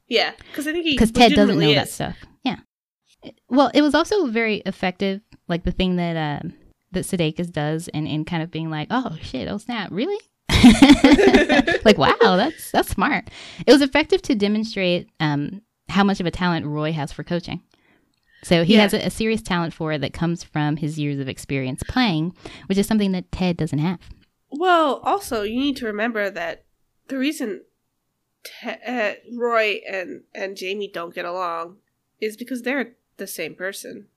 [0.08, 1.93] yeah, because I think he because Ted doesn't know legitimately that is.
[1.93, 2.17] stuff.
[2.43, 2.58] Yeah.
[3.50, 6.54] Well, it was also very effective, like the thing that um
[6.91, 10.17] that Sudeikis does, and in kind of being like, oh shit, oh snap, really?
[11.86, 13.30] like wow, that's that's smart.
[13.65, 17.62] It was effective to demonstrate um how much of a talent Roy has for coaching.
[18.43, 18.82] So he Yeah.
[18.84, 22.36] has a, a serious talent for it that comes from his years of experience playing,
[22.67, 24.00] which is something that Ted doesn't have.
[24.50, 26.65] Well, also you need to remember that
[27.08, 27.63] the reason
[28.43, 31.78] Te- uh, Roy and and Jamie don't get along
[32.21, 34.08] is because they're the same person.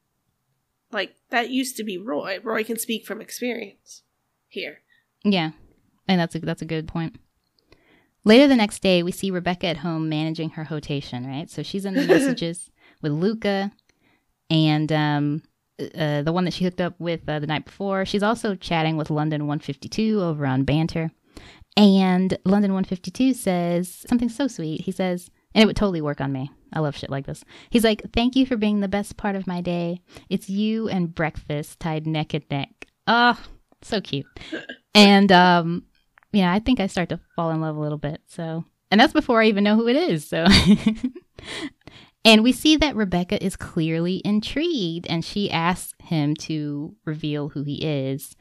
[0.92, 2.38] Like that used to be Roy.
[2.42, 4.02] Roy can speak from experience
[4.48, 4.82] here.
[5.24, 5.50] Yeah,
[6.06, 7.16] and that's a that's a good point.
[8.24, 11.26] Later the next day, we see Rebecca at home managing her rotation.
[11.26, 12.70] Right, so she's in the messages
[13.02, 13.72] with Luca,
[14.50, 15.42] and um,
[15.78, 18.04] uh, the one that she hooked up with uh, the night before.
[18.04, 21.10] She's also chatting with London 152 over on Bantr,
[21.76, 24.82] and London 152 says something so sweet.
[24.82, 26.50] He says, and it would totally work on me.
[26.72, 27.44] I love shit like this.
[27.70, 30.00] He's like, "Thank you for being the best part of my day.
[30.28, 33.38] It's you and breakfast tied neck and neck." Oh,
[33.82, 34.26] so cute.
[34.92, 35.84] And um,
[36.32, 38.20] yeah, I think I start to fall in love a little bit.
[38.26, 40.28] So, and that's before I even know who it is.
[40.28, 40.46] So,
[42.24, 47.62] and we see that Rebecca is clearly intrigued, and she asks him to reveal who
[47.62, 48.36] he is,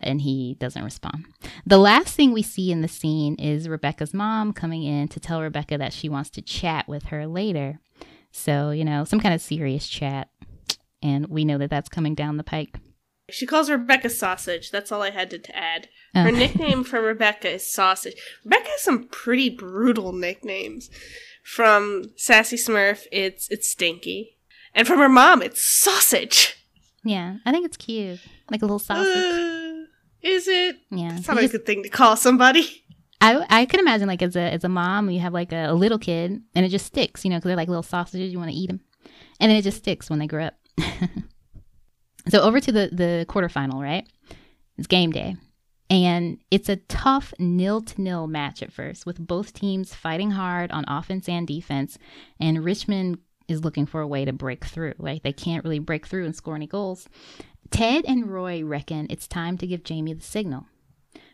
[0.00, 1.26] and he doesn't respond.
[1.64, 5.40] The last thing we see in the scene is Rebecca's mom coming in to tell
[5.40, 7.78] Rebecca that she wants to chat with her later.
[8.32, 10.28] So, you know, some kind of serious chat.
[11.02, 12.78] And we know that that's coming down the pike.
[13.30, 14.70] She calls Rebecca Sausage.
[14.70, 15.88] That's all I had to, to add.
[16.14, 16.22] Oh.
[16.22, 18.14] Her nickname for Rebecca is Sausage.
[18.44, 20.90] Rebecca has some pretty brutal nicknames.
[21.42, 24.38] From Sassy Smurf, it's it's Stinky,
[24.74, 26.56] and from her mom, it's Sausage.
[27.04, 28.20] Yeah, I think it's cute.
[28.50, 29.16] Like a little sausage.
[29.16, 29.86] Uh,
[30.22, 30.76] is it?
[30.90, 31.16] yeah.
[31.16, 32.84] It's not a just- good thing to call somebody.
[33.20, 35.74] I I can imagine like as a as a mom, you have like a, a
[35.74, 38.32] little kid, and it just sticks, you know, because they're like little sausages.
[38.32, 38.80] You want to eat them,
[39.40, 40.54] and then it just sticks when they grow up.
[42.28, 44.06] so over to the the quarterfinal, right?
[44.78, 45.36] It's game day,
[45.92, 50.72] and it's a tough nil to nil match at first, with both teams fighting hard
[50.72, 51.98] on offense and defense,
[52.40, 54.94] and Richmond is looking for a way to break through.
[54.98, 57.08] Right, they can't really break through and score any goals.
[57.70, 60.66] Ted and Roy reckon it's time to give Jamie the signal.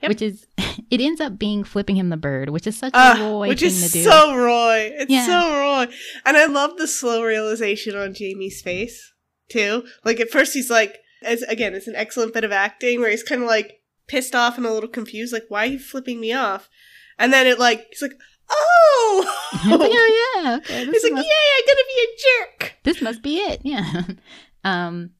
[0.02, 0.08] Yep.
[0.08, 0.46] Which is,
[0.90, 3.60] it ends up being flipping him the bird, which is such Uh, a Roy which
[3.60, 4.02] thing is to do.
[4.04, 4.90] so Roy.
[4.94, 5.26] It's Yeah.
[5.26, 5.92] so Roy.
[6.24, 9.12] And I love the slow realization on Jamie's face,
[9.50, 9.84] too.
[10.04, 13.24] Like, at first, he's like, as again, it's an excellent bit of acting where he's
[13.24, 13.77] kind of like
[14.08, 16.68] pissed off and a little confused, like, why are you flipping me off?
[17.18, 18.14] And then it, like, he's like,
[18.50, 19.34] oh!
[19.52, 22.74] It's like, oh yeah, okay, he's like, must, yay, I'm gonna be a jerk!
[22.88, 23.60] this must be it.
[23.64, 24.02] Yeah.
[24.64, 25.10] um,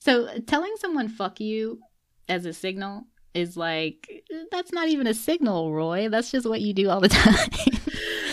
[0.00, 1.80] so telling someone "fuck you"
[2.28, 6.08] as a signal is like that's not even a signal, Roy.
[6.08, 7.50] That's just what you do all the time.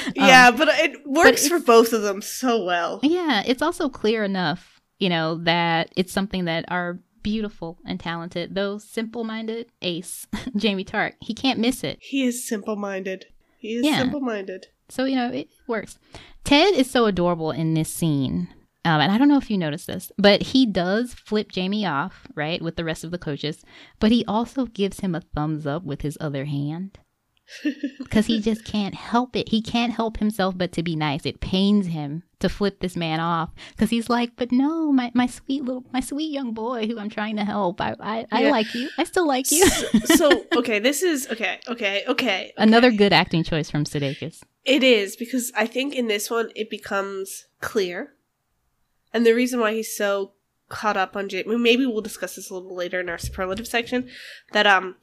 [0.06, 3.00] Um, yeah, but it works for both of them so well.
[3.02, 8.54] Yeah, it's also clear enough, you know, that it's something that our beautiful and talented,
[8.56, 11.14] though simple-minded ace, Jamie Tartt.
[11.22, 11.98] he can't miss it.
[12.02, 13.26] He is simple minded.
[13.58, 13.98] He is Yeah.
[14.00, 14.68] simple minded.
[14.90, 15.98] So, you know, it works.
[16.44, 18.50] Ted is so adorable in this scene.
[18.86, 22.28] Um, and I don't know if you noticed this, but he does flip Jamie off,
[22.36, 23.64] right, with the rest of the coaches,
[24.02, 27.00] but he also gives him a thumbs up with his other hand.
[28.00, 29.50] because he just can't help it.
[29.50, 31.26] He can't help himself but to be nice.
[31.26, 35.28] It pains him to flip this man off because he's like, but no, my, my
[35.28, 37.80] sweet little, my sweet young boy who I'm trying to help.
[37.80, 38.90] I, I, I like you.
[38.98, 39.66] I still like you.
[39.68, 42.54] so, so, okay, this is okay, okay, okay.
[42.58, 42.98] Another okay.
[42.98, 44.42] good acting choice from Sudeikis.
[44.66, 48.14] It is because I think in this one it becomes clear,
[49.14, 50.34] and the reason why he's so
[50.74, 51.56] caught up on Jamie.
[51.56, 54.10] Maybe we'll discuss this a little later in our superlative section.
[54.54, 54.96] That um,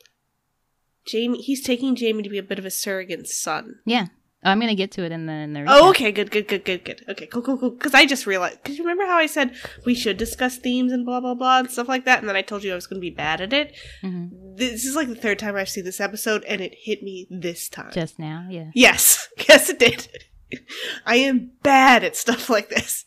[1.07, 3.76] Jamie, he's taking Jamie to be a bit of a surrogate son.
[3.84, 4.07] Yeah.
[4.42, 5.66] I'm gonna get to it in the in the.
[5.68, 7.05] Oh, okay, good, good, good, good, good.
[7.11, 7.70] Okay, cool, cool, cool.
[7.72, 8.62] Because I just realized.
[8.62, 11.70] Because you remember how I said we should discuss themes and blah blah blah and
[11.70, 13.53] stuff like that, and then I told you I was going to be bad at
[13.53, 13.76] it.
[14.03, 14.57] Mhm.
[14.57, 17.68] This is like the third time I've seen this episode, and it hit me this
[17.68, 17.90] time.
[17.92, 18.70] Just now, yeah.
[18.74, 20.09] Yes, yes, it did.
[21.07, 23.05] I am bad at stuff like this.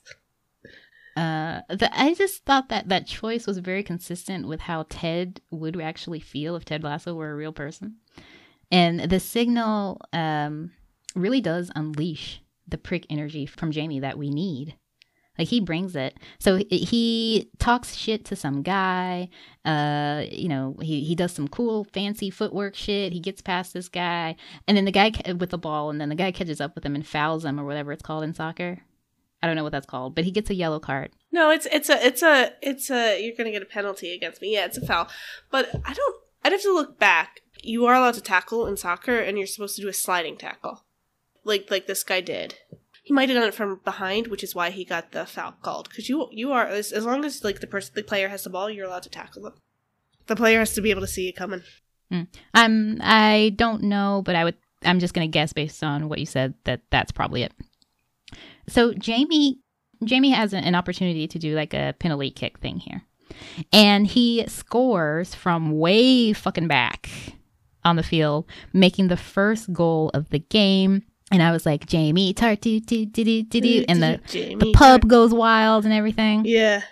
[1.15, 5.79] Uh, the, I just thought that that choice was very consistent with how Ted would
[5.79, 7.97] actually feel if Ted Lasso were a real person,
[8.71, 10.71] and the signal um
[11.15, 14.75] really does unleash the prick energy from Jamie that we need.
[15.37, 16.17] Like he brings it.
[16.39, 19.29] So he, talks shit to some guy.
[19.65, 23.13] Uh, you know, he he does some cool fancy footwork shit.
[23.13, 24.35] He gets past this guy,
[24.67, 26.93] and then the guy with the ball, and then the guy catches up with him
[26.93, 28.81] and fouls him or whatever it's called in soccer.
[29.43, 31.11] I don't know what that's called, but he gets a yellow card.
[31.29, 34.53] No, it's it's a it's a it's a you're gonna get a penalty against me.
[34.53, 35.09] Yeah, it's a foul.
[35.51, 36.15] But I don't.
[36.45, 37.41] I'd have to look back.
[37.61, 40.85] You are allowed to tackle in soccer, and you're supposed to do a sliding tackle,
[41.43, 42.55] like like this guy did.
[43.03, 45.89] He might have done it from behind, which is why he got the foul called.
[45.89, 48.49] Because you you are as, as long as like the person the player has the
[48.49, 49.55] ball, you're allowed to tackle them.
[50.27, 51.63] The player has to be able to see it coming.
[52.09, 52.23] Hmm.
[52.53, 56.25] I'm I don't know, but I would I'm just gonna guess based on what you
[56.25, 57.51] said that that's probably it.
[58.67, 59.59] So Jamie
[60.03, 63.03] Jamie has an, an opportunity to do like a penalty kick thing here,
[63.71, 67.09] and he scores from way fucking back
[67.85, 71.03] on the field, making the first goal of the game.
[71.31, 74.55] And I was like, Jamie, Tartt do do do do do do, and the Jamie
[74.55, 76.43] the pub goes wild and everything.
[76.45, 76.83] Yeah.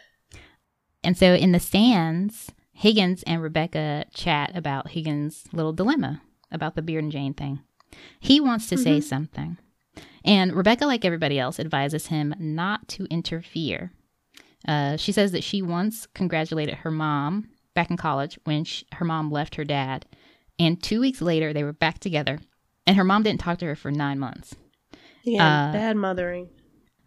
[1.03, 6.81] And so in the stands, Higgins and Rebecca chat about Higgins' little dilemma about the
[6.81, 7.59] Beard and Jane thing.
[8.19, 9.07] He wants to say mm-hmm.
[9.07, 9.57] something.
[10.23, 13.91] And Rebecca, like everybody else, advises him not to interfere.
[14.67, 19.05] Uh, she says that she once congratulated her mom back in college when sh her
[19.05, 20.05] mom left her dad.
[20.59, 22.39] And two weeks later, they were back together.
[22.85, 24.55] And her mom didn't talk to her for nine months.
[25.23, 25.69] Yeah.
[25.69, 26.49] Uh, bad mothering.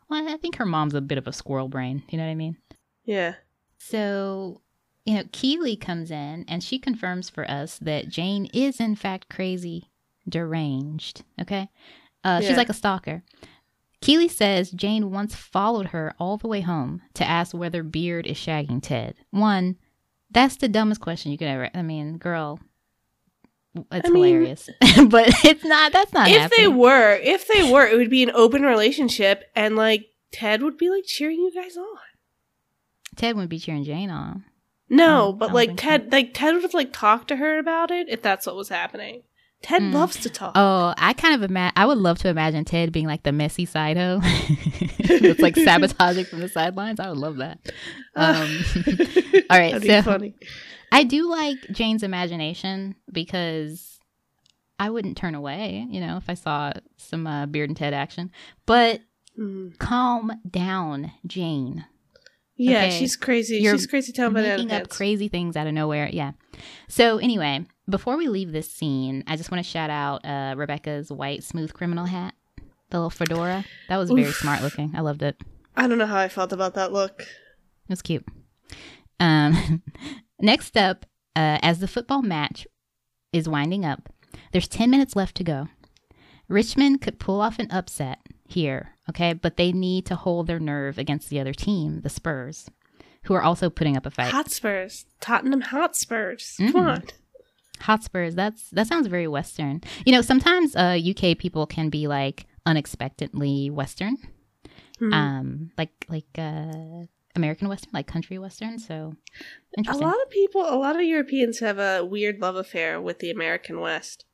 [0.09, 2.03] Well, I think her mom's a bit of a squirrel brain.
[2.09, 2.57] You know what I mean?
[3.05, 3.35] Yeah.
[3.79, 4.63] So,
[5.05, 9.29] you know, Keely comes in and she confirms for us that Jane is in fact
[9.29, 9.91] crazy,
[10.29, 11.23] deranged.
[11.41, 11.69] Okay.
[12.25, 12.49] Uh, Yeah.
[12.49, 13.23] She's like a stalker.
[14.01, 18.37] Keely says Jane once followed her all the way home to ask whether Beard is
[18.37, 19.15] shagging Ted.
[19.31, 19.77] One,
[20.31, 21.71] that's the dumbest question you could ever.
[21.75, 22.61] I mean, girl,
[23.91, 24.69] it's I mean- hilarious,
[25.09, 25.93] but it's not.
[25.93, 26.29] That's not.
[26.29, 30.63] if they were, if they were, it would be an open relationship, and like Ted
[30.63, 31.87] would be like cheering you guys on.
[33.17, 34.45] Ted wouldn't be cheering Jane on.
[34.91, 35.87] No, but like think so.
[35.89, 38.69] Ted, like Ted would have like talked to her about it if that's what was
[38.69, 39.23] happening.
[39.63, 39.95] Ted Mm.
[39.95, 40.53] loves to talk.
[40.55, 41.73] Oh, I kind of imagine.
[41.77, 44.21] I would love to imagine Ted being like the messy side hoe.
[44.23, 47.01] it's like sabotaging from the sidelines.
[47.01, 47.59] I would love that.
[48.15, 48.59] Um,
[49.51, 50.35] all right, so- funny.
[50.93, 53.99] I do like Jane's imagination because
[54.79, 58.31] I wouldn't turn away, you know, if I saw some uh, Beard and Ted action.
[58.67, 59.01] But
[59.37, 59.77] Mm.
[59.79, 61.85] calm down, Jane.
[62.57, 62.99] Yeah, Okay.
[62.99, 63.57] she's crazy.
[63.57, 66.09] You're she's crazy town banana making up crazy things out of nowhere.
[66.13, 66.33] Yeah.
[66.89, 71.11] So anyway, before we leave this scene, I just want to shout out uh, Rebecca's
[71.11, 72.35] white smooth criminal hat,
[72.91, 73.65] the little fedora.
[73.89, 74.37] That was very Oof.
[74.37, 74.93] smart looking.
[74.95, 75.37] I loved it.
[75.77, 77.23] I don't know how I felt about that look.
[77.23, 77.27] It
[77.91, 78.25] was cute.
[79.19, 79.83] Um,
[80.41, 82.67] next up, uh, as the football match
[83.33, 84.09] is winding up,
[84.53, 85.69] there's 10 minutes left to go.
[86.49, 90.99] Richmond could pull off an upset here, okay, but they need to hold their nerve
[90.99, 92.69] against the other team, the Spurs,
[93.25, 94.31] who are also putting up a fight.
[94.33, 96.57] Hotspurs, Tottenham Hotspurs.
[96.61, 96.73] Mm.
[96.73, 97.03] Come on.
[97.81, 98.35] Hotspurs.
[98.35, 99.83] That's that sounds very Western.
[100.07, 104.17] You know, sometimes uh, UK people can be like unexpectedly Western,
[104.99, 105.13] Hmm.
[105.13, 108.79] um, like like uh, American Western, like country Western.
[108.79, 109.15] So
[109.89, 113.31] a lot of people, a lot of Europeans have a weird love affair with the
[113.31, 114.25] American West,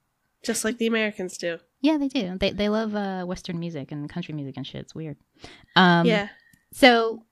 [0.43, 1.59] just like the Americans do.
[1.81, 2.37] Yeah, they do.
[2.39, 4.83] They they love uh, Western music and country music and shit.
[4.83, 5.17] It's weird.
[5.77, 6.29] Um, yeah.
[6.73, 7.25] So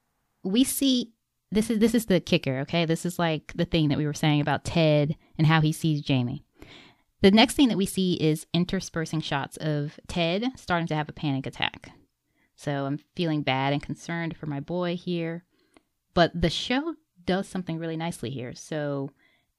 [0.42, 1.12] we see
[1.50, 2.60] this is this is the kicker.
[2.60, 5.72] Okay, this is like the thing that we were saying about Ted and how he
[5.72, 6.44] sees Jamie.
[7.20, 11.12] The next thing that we see is interspersing shots of Ted starting to have a
[11.12, 11.90] panic attack.
[12.54, 15.44] So I'm feeling bad and concerned for my boy here,
[16.14, 16.94] but the show
[17.24, 18.54] does something really nicely here.
[18.54, 19.10] So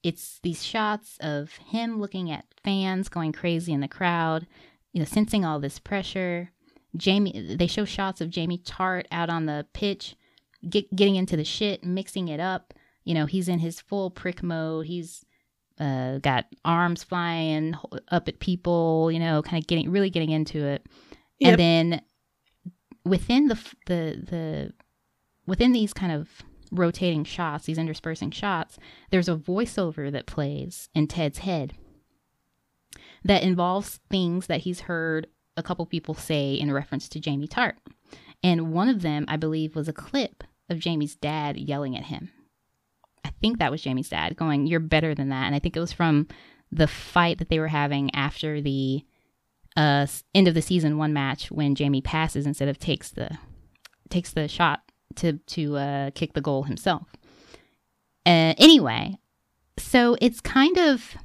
[0.04, 4.48] it's these shots of him looking at fans going crazy in the crowd,
[4.94, 6.52] you know, sensing all this pressure.
[6.96, 10.16] Jamie, they show shots of Jamie Tartt out on the pitch,
[10.68, 12.74] get, getting into the shit, mixing it up.
[13.04, 14.86] You know, he's in his full prick mode.
[14.88, 15.26] He's
[15.80, 17.76] uh, got arms flying
[18.10, 20.86] up at people, you know, kind of getting really getting into it.
[21.40, 21.52] Yep.
[21.52, 22.02] And then
[23.06, 24.74] within the the the
[25.46, 26.30] within these kind of
[26.72, 28.78] rotating shots, these interspersing shots,
[29.10, 31.74] there's a voiceover that plays in Ted's head
[33.24, 37.76] that involves things that he's heard a couple people say in reference to Jamie Tartt.
[38.42, 42.32] And one of them, I believe, was a clip of Jamie's dad yelling at him.
[43.26, 45.46] I think that was Jamie's dad going, You're better than that.
[45.46, 46.28] And I think it was from
[46.72, 49.04] the fight that they were having after the
[49.76, 53.38] uh, end of the season one match when Jamie passes instead of takes the
[54.10, 54.82] takes the shot
[55.16, 57.08] to to uh, kick the goal himself.
[58.26, 59.18] Uh, anyway,
[59.78, 61.16] so it's kind of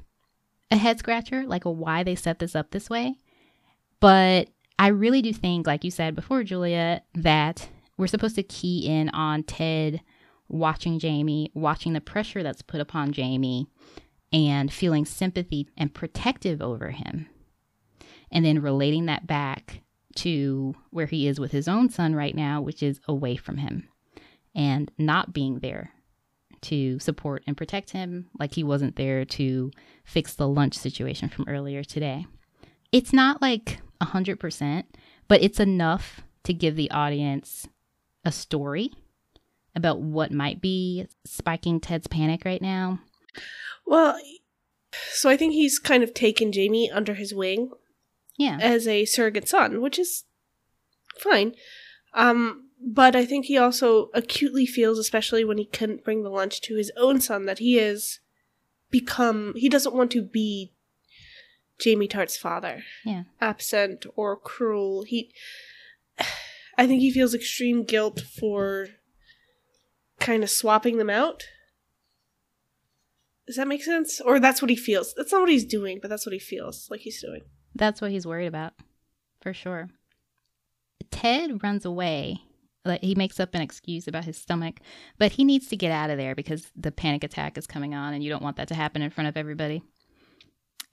[0.71, 3.15] a head scratcher, like a why they set this up this way.
[3.99, 8.87] But I really do think, like you said before, Julia, that we're supposed to key
[8.87, 10.01] in on Ted
[10.47, 13.67] watching Jamie, watching the pressure that's put upon Jamie,
[14.31, 17.27] and feeling sympathy and protective over him.
[18.31, 19.81] And then relating that back
[20.15, 23.87] to where he is with his own son right now, which is away from him
[24.53, 25.91] and not being there
[26.61, 29.71] to support and protect him, like he wasn't there to
[30.03, 32.25] fix the lunch situation from earlier today.
[32.91, 34.83] It's not like 100%,
[35.27, 37.67] but it's enough to give the audience
[38.23, 38.91] a story
[39.75, 42.99] about what might be spiking Ted's panic right now.
[43.85, 44.17] Well,
[45.11, 47.71] so I think he's kind of taken Jamie under his wing
[48.37, 48.57] Yeah.
[48.61, 50.25] as a surrogate son, which is
[51.17, 51.55] fine.
[52.13, 56.61] Um, but I think he also acutely feels, especially when he couldn't bring the lunch
[56.61, 58.19] to his own son, that he is
[58.91, 60.73] become he doesn't want to be
[61.79, 62.83] Jamie Tartt's father.
[63.03, 63.23] Yeah.
[63.41, 65.03] Absent or cruel.
[65.03, 65.33] He
[66.77, 68.89] I think he feels extreme guilt for
[70.19, 71.43] kind of swapping them out.
[73.47, 74.19] Does that make sense?
[74.19, 75.13] Or that's what he feels.
[75.13, 77.41] That's not what he's doing, but that's what he feels like he's doing.
[77.75, 78.73] That's what he's worried about,
[79.41, 79.89] for sure.
[81.11, 82.41] Ted runs away.
[82.85, 84.79] Like he makes up an excuse about his stomach,
[85.17, 88.13] but he needs to get out of there because the panic attack is coming on,
[88.13, 89.81] and you don't want that to happen in front of everybody.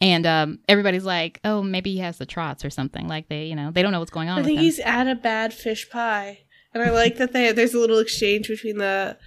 [0.01, 3.55] And um, everybody's like, "Oh, maybe he has the trots or something." Like they, you
[3.55, 4.39] know, they don't know what's going on.
[4.39, 6.41] I think he's at a bad fish pie,
[6.73, 9.19] and I like that they there's a little exchange between the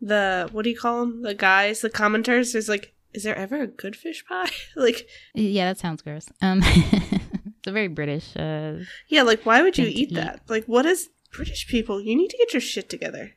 [0.00, 1.22] the what do you call them?
[1.22, 2.52] The guys, the commenters.
[2.52, 4.50] There's like, is there ever a good fish pie?
[4.76, 6.26] like, Yeah, that sounds gross.
[6.42, 8.36] Um, it's a very British.
[8.36, 8.78] Uh,
[9.08, 10.14] yeah, like why would you eat eat.
[10.14, 10.40] that?
[10.48, 12.00] Like, what is British people?
[12.00, 13.32] You need to get your shit together,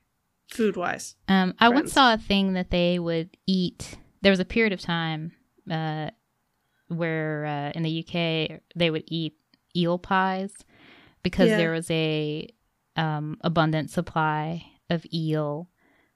[0.50, 1.16] food wise.
[1.28, 3.98] Um, I once saw a thing that they would eat.
[4.22, 5.32] There was a period of time
[5.70, 6.10] uh,
[6.88, 9.36] where uh, in the UK they would eat
[9.76, 10.54] eel pies
[11.24, 11.58] because Yeah.
[11.58, 12.48] there was a
[12.96, 15.70] um, abundant supply of eel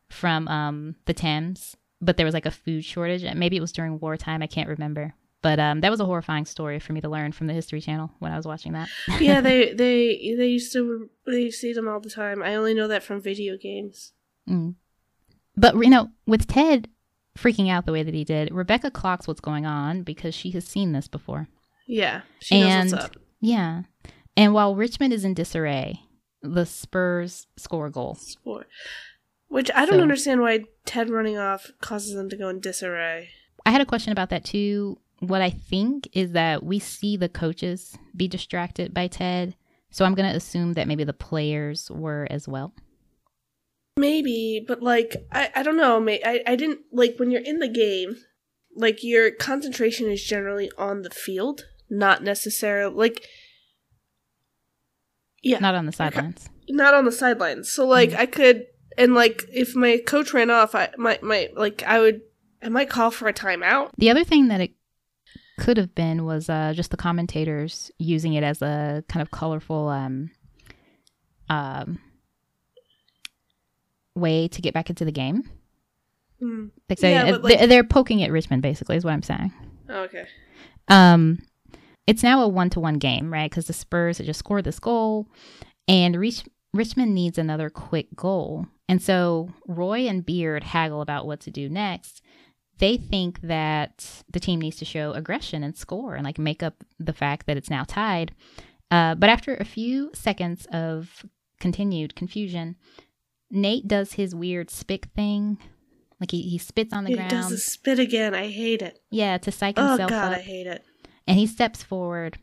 [0.10, 3.24] from um, the Thames, but there was like a food shortage.
[3.24, 4.42] and Maybe it was during wartime.
[4.42, 5.14] I can't remember.
[5.42, 8.10] But um, that was a horrifying story for me to learn from the History Channel
[8.20, 8.90] when I was watching that.
[9.20, 12.42] yeah, they they they used to they see them all the time.
[12.42, 14.14] I only know that from video games.
[14.50, 14.76] Mm.
[15.56, 16.90] But you know, with Ted
[17.38, 20.66] freaking out the way that he did, Rebecca clocks what's going on because she has
[20.66, 21.48] seen this before.
[21.88, 23.16] Yeah, she knows And- what's up.
[23.42, 23.84] Yeah.
[24.38, 26.02] And while Richmond is in disarray,
[26.42, 28.16] the Spurs score a goal.
[28.16, 28.66] Score.
[29.48, 33.30] Which I don't So- understand why Ted running off causes them to go in disarray.
[33.66, 35.00] I had a question about that too.
[35.20, 39.56] What I think is that we see the coaches be distracted by Ted.
[39.90, 42.74] So I'm going to assume that maybe the players were as well.
[43.98, 46.02] Maybe, but like I, I don't know.
[46.02, 48.18] May I, I didn't like when you're in the game,
[48.76, 53.26] like your concentration is generally on the field, not necessarily like
[55.42, 56.50] yeah, not, on the sidelines.
[56.68, 57.72] Not on the sidelines.
[57.72, 58.18] So like Mm.
[58.20, 58.66] I could
[58.98, 62.22] and like if my coach ran off, I might might like I would
[62.64, 63.92] I might call for a timeout.
[63.98, 64.72] The other thing that it
[65.60, 69.88] could have been was uh, just the commentators using it as a kind of colorful
[69.90, 70.32] um,
[71.50, 72.00] um,
[74.16, 75.50] way to get back into the game.
[76.40, 76.68] Hmm.
[76.90, 79.54] Like, so Yeah, like- they- they're poking at Richmond, basically, is what I'm saying.
[79.90, 80.26] Okay.
[80.88, 81.40] Um,
[82.08, 83.50] it's now a one to one game, right?
[83.50, 85.28] Because the Spurs had just scored this goal,
[85.88, 88.68] and Rich- Richmond needs another quick goal.
[88.88, 92.22] And so Roy and Beard haggle about what to do next.
[92.78, 96.84] They think that the team needs to show aggression and score and like make up
[97.00, 98.34] the fact that it's now tied.
[98.92, 101.26] Uh, but after a few seconds of
[101.60, 102.76] continued confusion,
[103.50, 105.58] Nate does his weird spick thing
[106.20, 107.30] Like he, he spits on the He ground.
[107.32, 108.36] does the spit again.
[108.36, 109.00] I hate it.
[109.10, 110.06] Yeah, to psych himself up.
[110.08, 110.40] Oh god, up.
[110.40, 110.84] I hate it.
[111.28, 112.38] and he steps forward.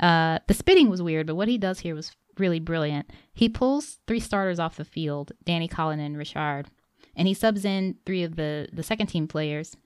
[0.00, 3.10] Uh, the spitting was weird, but what he does here was really brilliant.
[3.32, 6.64] He pulls three starters off the field, Dani Colin and Richard,
[7.14, 9.76] and he subs in three of the, the second team players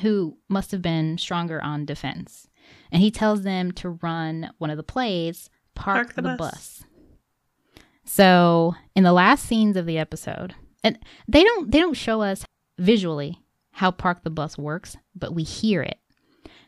[0.00, 2.48] who must have been stronger on defense.
[2.92, 6.38] And he tells them to run one of the plays, park, Park the the, bus.
[6.38, 6.84] bus.
[8.04, 10.54] So in the last scenes of the episode,
[10.84, 12.44] and they don't they don't show us
[12.78, 13.42] visually
[13.72, 15.98] how park the bus works, but we hear it.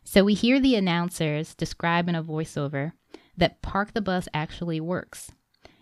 [0.05, 2.93] So we hear the announcers describe in a voiceover
[3.41, 5.33] that Park the Bus actually works.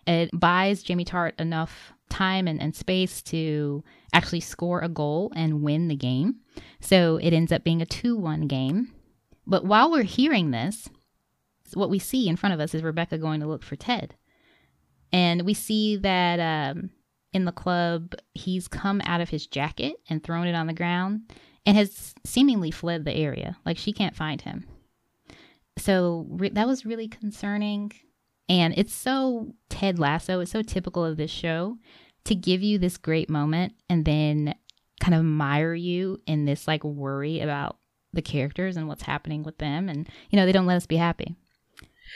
[0.06, 5.62] It buys Jimmy Tartt enough time and, and space to actually score a goal and
[5.62, 6.36] win the game.
[6.80, 8.92] So it ends up being a 2 1 game.
[9.46, 10.88] But while we're hearing this,
[11.74, 14.14] what we see in front of us is Rebecca going to look for Ted.
[15.12, 16.90] And we see that um,
[17.32, 21.32] in the club, he's come out of his jacket and thrown it on the ground
[21.66, 23.56] and has seemingly fled the area.
[23.64, 24.66] Like she can't find him.
[25.78, 27.92] So re- that was really concerning.
[28.48, 31.78] And it's so Ted Lasso, it's so typical of this show
[32.24, 34.54] to give you this great moment and then
[35.00, 37.78] kind of mire you in this like worry about
[38.12, 39.88] the characters and what's happening with them.
[39.88, 41.36] And, you know, they don't let us be happy.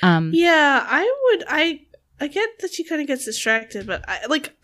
[0.02, 1.44] Um, Yeah, I would.
[1.48, 1.80] I
[2.20, 4.54] I get that she kind of gets distracted, but I like.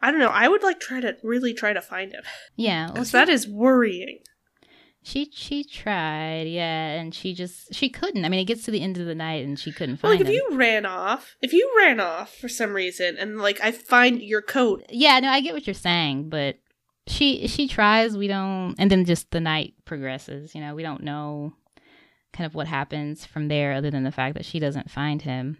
[0.00, 0.28] I don't know.
[0.28, 2.22] I would like try to really try to find him
[2.54, 2.90] yeah.
[2.92, 4.18] well, she- that is worrying.
[5.06, 8.24] She she tried, yeah, and she just she couldn't.
[8.24, 10.20] I mean, it gets to the end of the night and she couldn't Well, find
[10.20, 10.50] like if him.
[10.50, 14.42] you ran off, if you ran off for some reason, and like I find your
[14.42, 16.58] coat, Yeah, no, I get what you're saying, but
[17.06, 18.16] she she tries.
[18.16, 20.56] We don't, and then just the night progresses.
[20.56, 21.52] You know, we don't know
[22.32, 25.58] kind of what happens from there, other than the fact that she doesn't find him.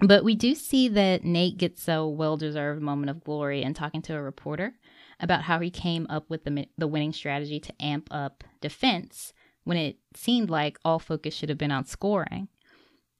[0.00, 4.02] But we do see that Nate gets a well deserved moment of glory in talking
[4.02, 4.74] to a reporter
[5.20, 9.32] about how he came up with the the winning strategy to amp up defense
[9.64, 12.48] when it seemed like all focus should have been on scoring.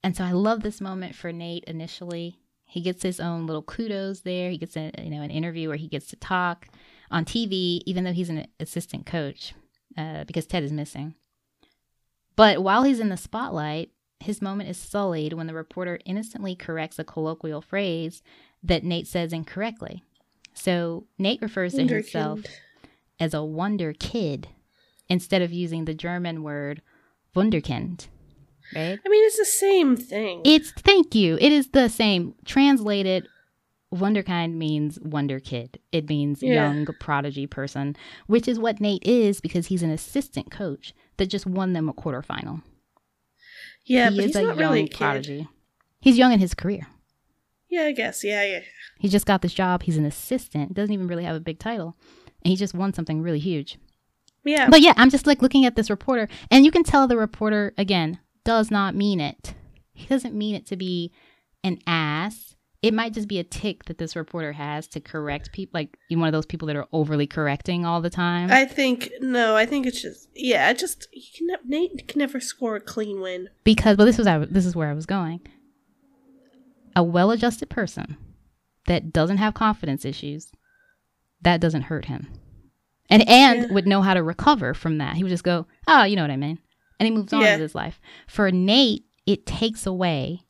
[0.02, 2.38] And so I love this moment for Nate initially.
[2.64, 4.50] He gets his own little kudos there.
[4.50, 6.68] He gets a, you know an interview where he gets to talk
[7.10, 9.54] on TV, even though he's an assistant coach,
[9.96, 11.14] uh, because Ted is missing.
[12.36, 13.90] But while he's in the spotlight,
[14.20, 18.22] his moment is sullied when the reporter innocently corrects a colloquial phrase
[18.62, 20.04] that Nate says incorrectly.
[20.60, 22.40] So Nate refers to himself
[23.20, 24.48] as a wonder kid
[25.08, 26.82] instead of using the German word
[27.36, 28.08] Wunderkind,
[28.74, 28.98] right?
[29.04, 30.42] I mean, it's the same thing.
[30.44, 31.36] It's thank you.
[31.40, 32.34] It is the same.
[32.44, 33.28] Translated,
[33.94, 35.78] Wunderkind means wonder kid.
[35.92, 36.54] It means Yeah.
[36.72, 37.96] young prodigy person,
[38.26, 41.94] which is what Nate is because he's an assistant coach that just won them a
[41.94, 42.62] quarterfinal.
[43.86, 44.96] yeah, he but is he's a not young really a kid.
[44.98, 45.48] prodigy.
[46.00, 46.86] He's young in his career.
[47.68, 48.24] Yeah, I guess.
[48.24, 48.60] Yeah, yeah.
[48.98, 49.82] He just got this job.
[49.82, 50.74] He's an assistant.
[50.74, 51.96] Doesn't even really have a big title,
[52.42, 53.78] and he just won something really huge.
[54.44, 54.68] Yeah.
[54.70, 57.74] But yeah, I'm just like looking at this reporter, and you can tell the reporter
[57.76, 59.54] again does not mean it.
[59.92, 61.12] He doesn't mean it to be
[61.64, 62.54] an ass.
[62.80, 66.18] It might just be a tick that this reporter has to correct people, like you
[66.18, 68.50] one of those people that are overly correcting all the time.
[68.52, 69.56] I think no.
[69.56, 70.72] I think it's just yeah.
[70.72, 73.48] Just you can Nate can never score a clean win.
[73.64, 75.40] because, but this was I, this is where I was going.
[76.98, 78.16] A well-adjusted person
[78.86, 80.50] that doesn't have confidence issues,
[81.40, 82.26] that doesn't hurt him,
[83.08, 83.66] and and Yeah.
[83.72, 85.14] would know how to recover from that.
[85.16, 86.58] He would just go, "Oh, you know what I mean,"
[86.98, 87.52] and he moves on Yeah.
[87.52, 88.00] with his life.
[88.26, 90.40] For Nate, it takes away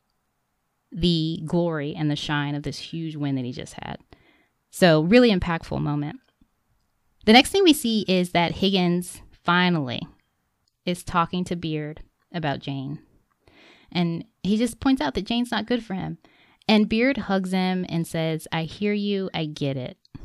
[0.91, 3.99] the glory and the shine of this huge win that he just had.
[4.71, 6.19] So, really impactful moment.
[7.27, 10.01] The next thing we see is that Higgins finally
[10.87, 13.01] is talking to Beard about Jane.
[13.93, 16.17] And he just points out that Jane's not good for him.
[16.69, 19.97] And Beard hugs him and says, I hear you, I get it.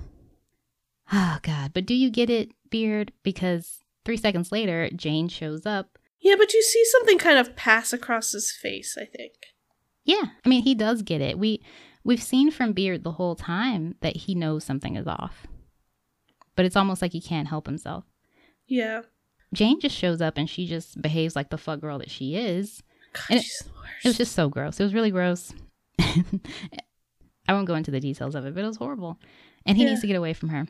[1.11, 1.71] Oh, God.
[1.73, 3.11] But do you get it, Beard?
[3.23, 5.99] Because three seconds later, Jane shows up.
[6.19, 8.97] Yeah, but you see something kind of pass across his face.
[8.99, 9.33] I think.
[10.05, 11.37] Yeah, I mean, he does get it.
[11.37, 11.61] We
[12.03, 15.45] we've seen from Beard the whole time that he knows something is off.
[16.55, 18.05] But it's almost like he can't help himself.
[18.65, 19.01] Yeah.
[19.53, 22.81] Jane just shows up and she just behaves like the fuck girl that she is.
[23.13, 24.05] God, it- she's the worst.
[24.05, 24.79] It was just so gross.
[24.79, 25.53] It was really gross.
[27.47, 29.19] I won't go into the details of it, but it was horrible.
[29.65, 29.89] And he Yeah.
[29.91, 30.67] needs to get away from her.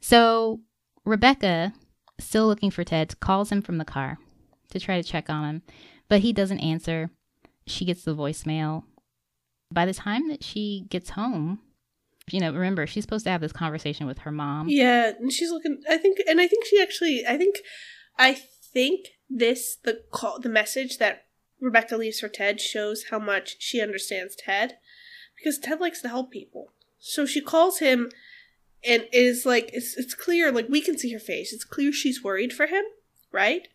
[0.00, 0.60] So
[1.04, 1.72] Rebecca,
[2.18, 4.18] still looking for Ted, calls him from the car
[4.70, 5.62] to try to check on him,
[6.08, 7.10] but he doesn't answer.
[7.66, 8.84] She gets the voicemail.
[9.70, 11.60] By the time that she gets home,
[12.30, 14.68] you know, remember, she's supposed to have this conversation with her mom.
[14.68, 15.80] Yeah, and she's looking.
[15.88, 17.24] I think, and I think she actually.
[17.26, 17.56] I think,
[18.18, 18.34] I
[18.72, 21.22] think this the call the message that
[21.62, 24.78] Rebecca leaves for Ted shows how much she understands Ted,
[25.36, 26.72] because Ted likes to help people.
[26.98, 28.10] So she calls him
[28.84, 31.52] and is like it's it's clear like we can see her face.
[31.52, 32.84] It's clear she's worried for him,
[33.30, 33.68] right?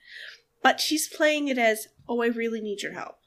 [0.61, 3.19] But she's playing it as, "Oh, I really need your help."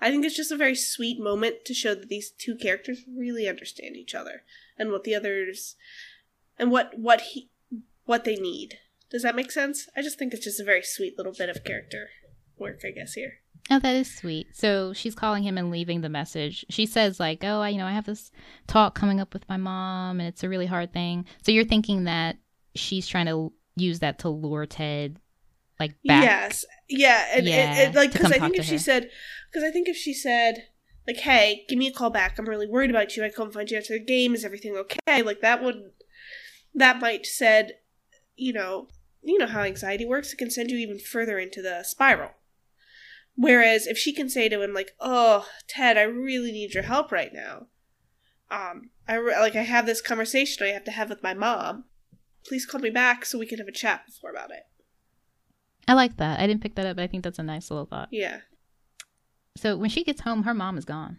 [0.00, 3.48] I think it's just a very sweet moment to show that these two characters really
[3.48, 4.42] understand each other
[4.76, 5.76] and what the others
[6.58, 7.50] and what what he
[8.04, 8.78] what they need.
[9.10, 9.88] Does that make sense?
[9.96, 12.10] I just think it's just a very sweet little bit of character
[12.58, 13.40] work, I guess here.
[13.70, 14.48] Oh, that is sweet.
[14.52, 16.66] So she's calling him and leaving the message.
[16.68, 18.30] She says like, "Oh, I, you know, I have this
[18.66, 22.04] talk coming up with my mom, and it's a really hard thing." So you're thinking
[22.04, 22.36] that
[22.74, 25.18] she's trying to use that to lure Ted,
[25.80, 26.24] like back.
[26.24, 29.08] Yes, yeah, and, Yeah, and, like because I think if she said,
[29.50, 30.68] because I think if she said,
[31.06, 32.38] like, "Hey, give me a call back.
[32.38, 33.24] I'm really worried about you.
[33.24, 34.34] I come find you after the game.
[34.34, 35.92] Is everything okay?" Like that would,
[36.74, 37.78] that might said,
[38.36, 38.88] you know,
[39.22, 40.34] you know how anxiety works.
[40.34, 42.32] It can send you even further into the spiral.
[43.36, 47.10] Whereas if she can say to him like, "Oh, Ted, I really need your help
[47.10, 47.66] right now.
[48.50, 51.84] Um, I re- like I have this conversation I have to have with my mom.
[52.46, 54.62] Please call me back so we can have a chat before about it."
[55.86, 56.40] I like that.
[56.40, 58.08] I didn't pick that up, but I think that's a nice little thought.
[58.10, 58.40] Yeah.
[59.56, 61.18] So when she gets home, her mom is gone.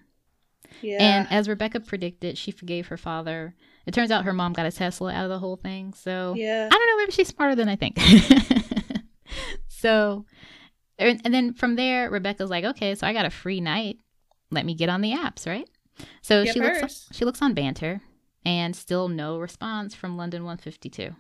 [0.81, 0.97] Yeah.
[0.99, 3.55] And as Rebecca predicted, she forgave her father.
[3.85, 5.93] It turns out her mom got a Tesla out of the whole thing.
[5.93, 6.67] So yeah.
[6.71, 7.99] I don't know, maybe she's smarter than I think.
[9.67, 10.25] so,
[10.97, 13.97] and, and then from there, Rebecca's like, okay, so I got a free night.
[14.51, 15.69] Let me get on the apps, right?
[16.21, 17.07] So Get she looks, hers.
[17.11, 18.01] she looks on Bantr,
[18.45, 21.15] and still no response from London 152.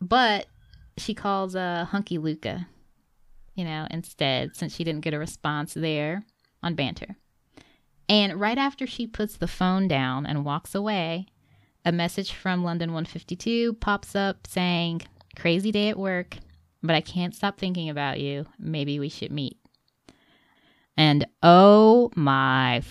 [0.00, 0.46] But
[0.96, 2.66] she calls uh, Hunky Luca,
[3.54, 6.24] you know, instead, since she didn't get a response there
[6.62, 7.16] on Bantr.
[8.08, 11.26] And right after she puts the phone down and walks away,
[11.84, 15.02] a message from London 152 pops up saying,
[15.36, 16.38] Crazy day at work,
[16.86, 18.46] but I can't stop thinking about you.
[18.58, 19.58] Maybe we should meet.
[20.96, 22.82] And oh my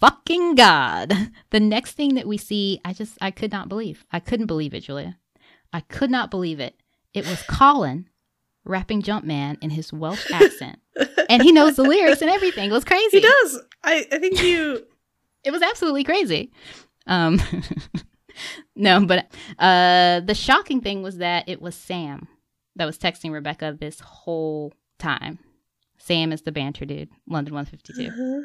[0.00, 1.12] fucking God.
[1.50, 4.04] The next thing that we see, I just, I could not believe.
[4.12, 5.16] I couldn't believe it, Julia.
[5.72, 6.78] I could not believe it.
[7.14, 8.06] It was Colin
[8.66, 10.78] rapping Jumpman in his Welsh accent.
[11.30, 12.68] And he knows the lyrics and everything.
[12.68, 13.20] It was crazy.
[13.20, 13.62] He does.
[13.82, 14.84] I, I think you.
[15.44, 16.50] It was absolutely crazy.
[17.06, 17.40] Um,
[18.76, 22.26] no, but uh, the shocking thing was that it was Sam
[22.78, 25.38] that was texting Rebecca this whole time.
[25.98, 28.44] Sam is the Bantr dude, London 152.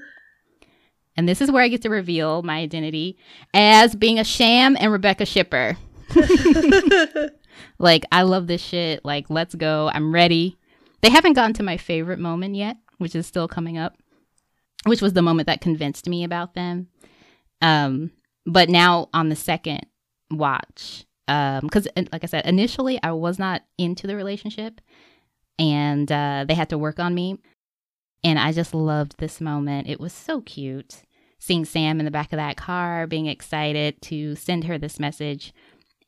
[1.15, 3.17] And this is where I get to reveal my identity
[3.53, 5.77] as being a Sam and Rebecca shipper.
[7.79, 9.03] Like, I love this shit.
[9.03, 9.89] Like, let's go.
[9.93, 10.57] I'm ready.
[11.01, 13.97] They haven't gotten to my favorite moment yet, which is still coming up,
[14.86, 16.88] which was the moment that convinced me about them.
[17.61, 18.11] Um,
[18.45, 19.86] but now on the second
[20.31, 24.82] watch, um, because like I said, initially I was not into the relationship,
[25.57, 27.38] and uh, they had to work on me,
[28.24, 29.88] and I just loved this moment.
[29.89, 31.03] It was so cute
[31.39, 35.53] seeing Sam in the back of that car, being excited to send her this message,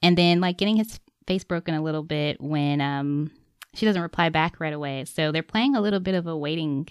[0.01, 3.31] and then like getting his face broken a little bit when um
[3.73, 5.05] she doesn't reply back right away.
[5.05, 6.87] So they're playing a little bit of a waiting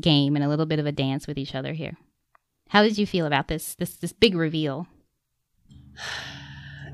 [0.00, 1.96] game and a little bit of a dance with each other here.
[2.68, 4.86] How did you feel about this this this big reveal?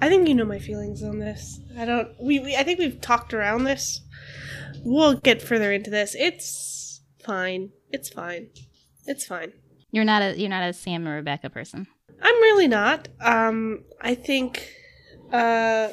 [0.00, 1.60] I think you know my feelings on this.
[1.78, 2.08] I don't.
[2.20, 2.56] We, we.
[2.56, 4.00] I think we've talked around this.
[4.82, 6.14] We'll get further into this.
[6.18, 7.70] It's fine.
[7.90, 8.48] It's fine.
[9.06, 9.52] It's fine.
[9.90, 11.86] You're not a you're not a Sam or Rebecca person.
[12.22, 13.08] I'm really not.
[13.20, 14.68] Um, I think,
[15.32, 15.88] uh,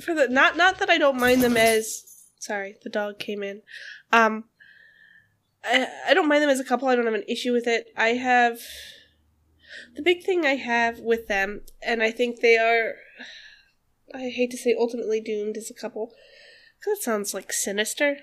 [0.00, 2.02] for the not not that I don't mind them as.
[2.38, 3.62] Sorry, the dog came in.
[4.12, 4.44] Um,
[5.64, 6.88] I I don't mind them as a couple.
[6.88, 7.86] I don't have an issue with it.
[7.96, 8.58] I have
[9.94, 12.94] the big thing I have with them, and I think they are.
[14.14, 16.12] I hate to say ultimately doomed as a couple,
[16.78, 18.18] because it sounds like sinister.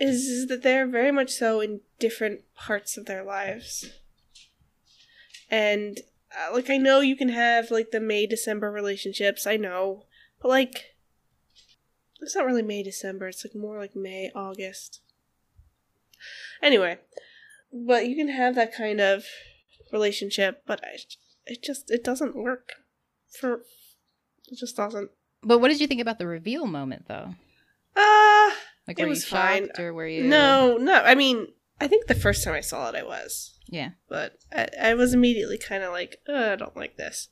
[0.00, 3.84] Is, is that they're very much so in different parts of their lives
[5.50, 6.00] and
[6.32, 9.46] uh, like I know you can have like the May December relationships.
[9.46, 10.04] I know,
[10.42, 10.96] but like
[12.20, 13.28] it's not really May December.
[13.28, 15.00] It's like more like May August.
[16.62, 16.98] Anyway,
[17.72, 19.24] but you can have that kind of
[19.92, 20.98] relationship, but I,
[21.46, 22.72] it just it doesn't work
[23.40, 23.62] for
[24.48, 25.10] it just doesn't.
[25.42, 27.34] But what did you think about the reveal moment though?
[27.96, 28.50] Uh
[28.86, 29.68] Like It was fine.
[29.78, 30.94] or were you no, no.
[30.94, 31.48] I mean,
[31.80, 33.90] I think the first time I saw it, I was, Yeah.
[34.08, 37.28] but I, I was immediately kind of like, "Uh, I don't like this.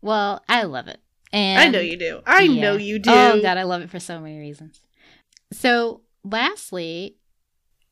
[0.00, 0.98] Well, I love it.
[1.32, 2.20] And I know you do.
[2.26, 2.60] I Yeah.
[2.60, 3.10] know you do.
[3.10, 4.80] Oh god, I love it for so many reasons.
[5.52, 7.16] So, lastly,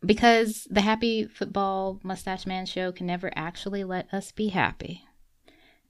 [0.04, 5.04] because the Happy Football Mustache Man show can never actually let us be happy,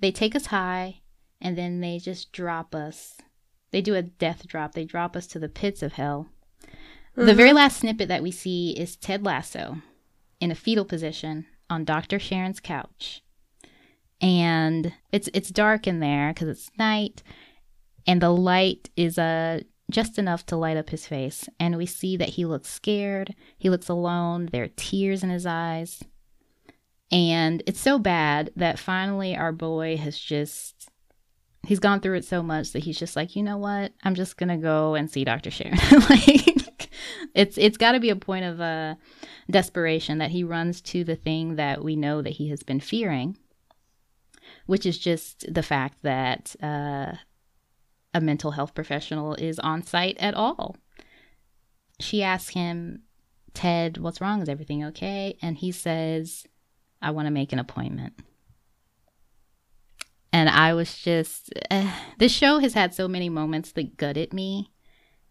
[0.00, 1.00] they take us high
[1.40, 3.18] and then they just drop us.
[3.70, 4.72] They do a death drop.
[4.74, 6.28] They drop us to the pits of hell.
[7.14, 7.36] The Mhm.
[7.36, 9.80] very last snippet that we see is Ted Lasso
[10.40, 12.18] in a fetal position on Dr.
[12.18, 13.22] Sharon's couch.
[14.22, 17.22] and it's it's dark in there because it's night,
[18.06, 19.60] and the light is uh,
[19.90, 23.34] just enough to light up his face, and we see that he looks scared.
[23.58, 24.48] He looks alone.
[24.52, 26.02] There are tears in his eyes,
[27.10, 30.90] and it's so bad that finally our boy has just
[31.66, 33.92] he's gone through it so much that he's just like, you know what?
[34.02, 35.50] I'm just gonna go and see Dr.
[35.50, 35.78] Sharon.
[36.10, 36.90] like
[37.34, 38.94] it's it's got to be a point of uh,
[39.50, 43.36] desperation that he runs to the thing that we know that he has been fearing,
[44.66, 47.12] which is just the fact that uh,
[48.12, 50.76] a mental health professional is on site at all.
[52.00, 53.02] She asks him,
[53.54, 54.42] Ted, what's wrong?
[54.42, 55.36] Is everything okay?
[55.42, 56.46] And he says,
[57.02, 58.14] I want to make an appointment
[60.32, 64.72] and I was just uh, this show has had so many moments that gutted me,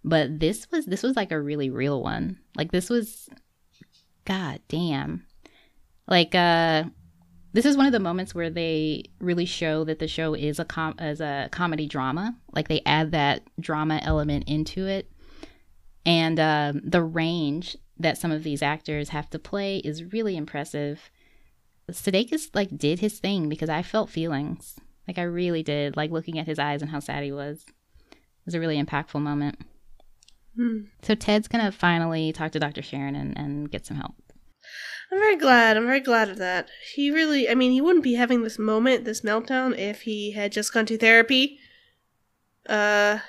[0.03, 2.39] but this was this was like a really real one.
[2.55, 3.29] Like this was,
[4.25, 5.25] god damn,
[6.07, 6.85] like uh,
[7.53, 10.65] this is one of the moments where they really show that the show is a
[10.65, 12.35] com as a comedy drama.
[12.53, 15.11] Like they add that drama element into it,
[16.05, 21.11] and uh, the range that some of these actors have to play is really impressive.
[21.91, 24.79] Sudeikis like did his thing because I felt feelings.
[25.07, 27.65] Like I really did, like looking at his eyes and how sad he was.
[28.11, 29.59] It was a really impactful moment.
[30.55, 30.81] Hmm.
[31.01, 32.83] So Ted's gonna finally talk to Dr.
[32.83, 34.15] Sharon and, and get some help.
[35.11, 35.75] I'm very glad.
[35.75, 36.69] I'm very glad of that.
[36.93, 40.51] He really, I mean, he wouldn't be having this moment, this meltdown, if he had
[40.51, 41.59] just gone to therapy.
[42.67, 43.19] Uh,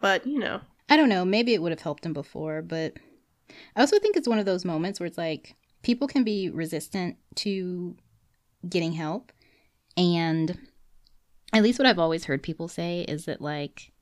[0.00, 0.60] but, you know.
[0.88, 1.24] I don't know.
[1.24, 2.94] Maybe it would have helped him before, but
[3.74, 7.16] I also think it's one of those moments where it's like people can be resistant
[7.36, 7.96] to
[8.68, 9.32] getting help.
[9.96, 10.58] And
[11.52, 13.92] at least what I've always heard people say is that like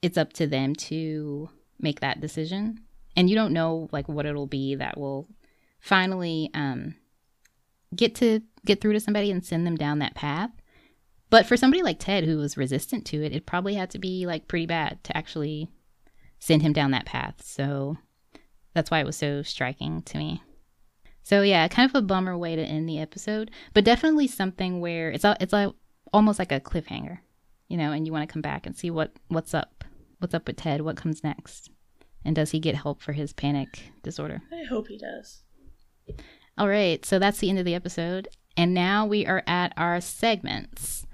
[0.00, 1.50] it's up to them to
[1.80, 2.80] make that decision
[3.16, 5.28] and you don't know like what it'll be that will
[5.80, 6.94] finally um
[7.94, 10.50] get to get through to somebody and send them down that path
[11.30, 14.26] but for somebody like ted who was resistant to it it probably had to be
[14.26, 15.70] like pretty bad to actually
[16.38, 17.96] send him down that path so
[18.74, 20.42] that's why it was so striking to me
[21.22, 25.10] so yeah kind of a bummer way to end the episode but definitely something where
[25.10, 25.72] it's it's a
[26.12, 27.18] almost like a cliffhanger,
[27.68, 29.84] you know, and you want to come back and see what what's up,
[30.18, 31.70] what's up with Ted, what comes next,
[32.24, 34.42] and does he get help for his panic disorder?
[34.52, 35.42] I hope he does.
[36.56, 40.00] All right, so that's the end of the episode, and now we are at our
[40.00, 41.06] segments.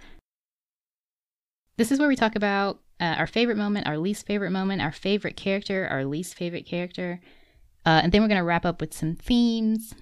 [1.76, 4.92] This is where we talk about uh, our favorite moment, our least favorite moment, our
[4.92, 7.20] favorite character, our least favorite character,
[7.84, 9.94] uh, and then we're going to wrap up with some themes,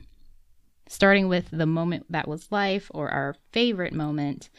[0.86, 4.50] starting with the moment that was life or our favorite moment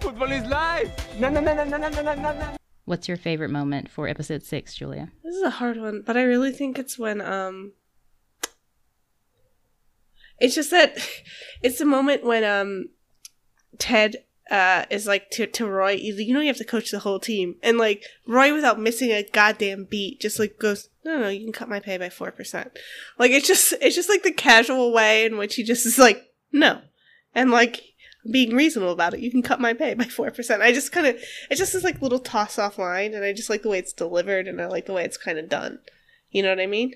[0.00, 1.18] Football is life.
[1.18, 2.56] No, no, no, no, no, no, no, no.
[2.84, 5.10] What's your favorite moment for episode six, Julia?
[5.22, 7.72] This is a hard one, but I really think it's when um.
[10.38, 10.96] It's just that
[11.62, 12.88] it's the moment when um,
[13.78, 15.92] Ted uh is like to to Roy.
[15.92, 19.22] You know you have to coach the whole team, and like Roy without missing a
[19.22, 22.76] goddamn beat, just like goes, no, no, you can cut my pay by four percent.
[23.18, 26.32] Like it's just it's just like the casual way in which he just is like
[26.52, 26.82] no,
[27.34, 27.82] and like
[28.30, 29.20] being reasonable about it.
[29.20, 30.60] You can cut my pay by 4%.
[30.60, 31.16] I just kind of,
[31.50, 33.92] it's just this like little toss off line, and I just like the way it's
[33.92, 35.80] delivered, and I like the way it's kind of done.
[36.30, 36.94] You know what I mean?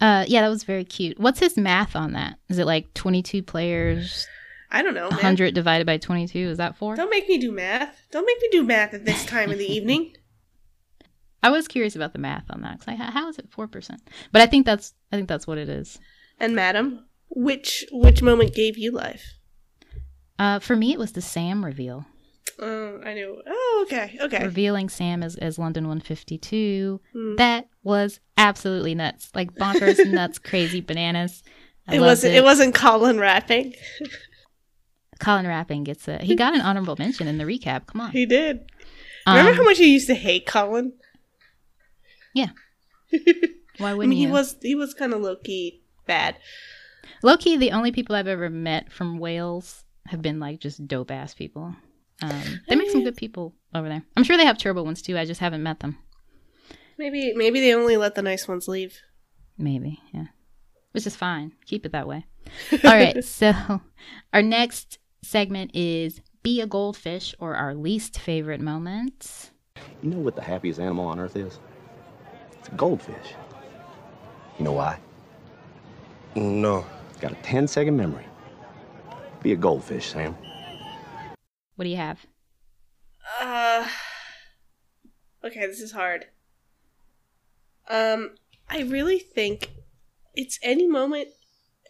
[0.00, 1.18] Uh, yeah, that was very cute.
[1.18, 2.38] What's his math on that?
[2.48, 4.26] Is it like 22 players?
[4.70, 5.08] I don't know.
[5.08, 5.54] 100 man.
[5.54, 6.96] divided by 22, is that four?
[6.96, 8.00] Don't make me do math.
[8.10, 10.14] Don't make me do math at this time of the evening.
[11.42, 12.80] I was curious about the math on that.
[12.80, 13.98] Cause how is it 4%?
[14.32, 15.98] But I think that's, I think that's what it is.
[16.38, 19.34] And madam, which, which moment gave you life?
[20.38, 22.06] Uh, for me, it was the Sam reveal.
[22.60, 23.40] Oh, I knew.
[23.46, 24.44] Oh, okay, okay.
[24.44, 27.00] Revealing Sam as, as London 152.
[27.14, 27.36] Mm.
[27.38, 29.30] That was absolutely nuts.
[29.34, 31.42] Like bonkers, nuts, crazy bananas.
[31.88, 32.34] I it wasn't.
[32.34, 32.38] It.
[32.38, 32.44] it.
[32.44, 33.74] wasn't Colin rapping.
[35.20, 36.18] Colin rapping gets a.
[36.18, 37.86] He got an honorable mention in the recap.
[37.86, 38.10] Come on.
[38.10, 38.70] He did.
[39.26, 40.92] Remember um, how much you used to hate Colin?
[42.34, 42.50] Yeah.
[43.78, 44.26] Why wouldn't I mean, you?
[44.28, 44.56] He was.
[44.60, 46.36] He was kind of low key bad.
[47.22, 51.10] Low key, the only people I've ever met from Wales have been like just dope
[51.10, 51.74] ass people.
[52.22, 54.02] Um, they make some good people over there.
[54.16, 55.16] I'm sure they have terrible ones too.
[55.16, 55.98] I just haven't met them.
[56.98, 59.00] Maybe maybe they only let the nice ones leave.
[59.56, 60.26] Maybe, yeah.
[60.92, 61.52] Which is fine.
[61.66, 62.26] Keep it that way.
[62.84, 63.24] All right.
[63.24, 63.52] so
[64.32, 69.50] our next segment is be a goldfish or our least favorite moments.
[70.02, 71.58] You know what the happiest animal on earth is?
[72.58, 73.34] It's a goldfish.
[74.58, 74.98] You know why?
[76.34, 76.84] No.
[77.08, 78.24] It's got a 10 second memory.
[79.42, 80.36] Be a goldfish, Sam.
[81.80, 82.26] What do you have?
[83.40, 83.88] Uh.
[85.42, 86.26] Okay, this is hard.
[87.88, 88.32] Um,
[88.68, 89.70] I really think
[90.36, 91.28] it's any moment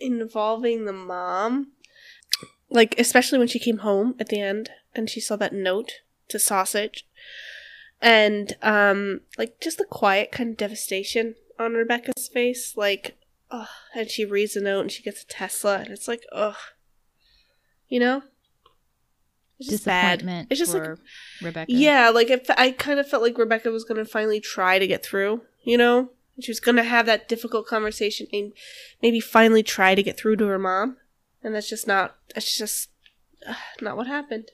[0.00, 1.72] involving the mom.
[2.70, 5.94] like especially when she came home at the end and she saw that note
[6.28, 7.04] to Sausage,
[8.00, 13.16] and um, like just the quiet kind of devastation on Rebecca's face, like,
[13.50, 16.54] oh, and she reads the note and she gets a Tesla, and it's like, ugh,
[17.88, 18.22] you know,
[19.60, 19.84] it's just.
[19.84, 20.98] Disappointment It's just like
[21.40, 21.70] Rebecca.
[21.72, 25.04] yeah, like it, I kind of felt like Rebecca was gonna finally try to get
[25.04, 26.10] through, you know?
[26.40, 28.52] She was gonna have that difficult conversation and
[29.02, 30.96] maybe finally try to get through to her mom.
[31.42, 32.88] And that's just not, that's just
[33.46, 34.50] uh, not what happened.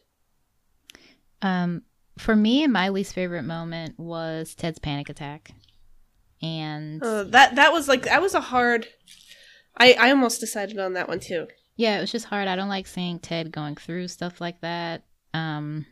[1.42, 1.82] Um,
[2.18, 5.52] for me, my least favorite moment was Ted's panic attack,
[6.42, 8.86] and Uh, that, that was like, that was a hard,
[9.76, 11.46] I, I almost decided on that one too.
[11.76, 12.48] Yeah, it was just hard.
[12.48, 15.04] I don't like seeing Ted going through stuff like that.
[15.34, 15.86] Um,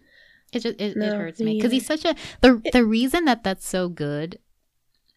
[0.52, 3.44] it just it, it hurts me me because he's such a the the reason that
[3.44, 4.38] that's so good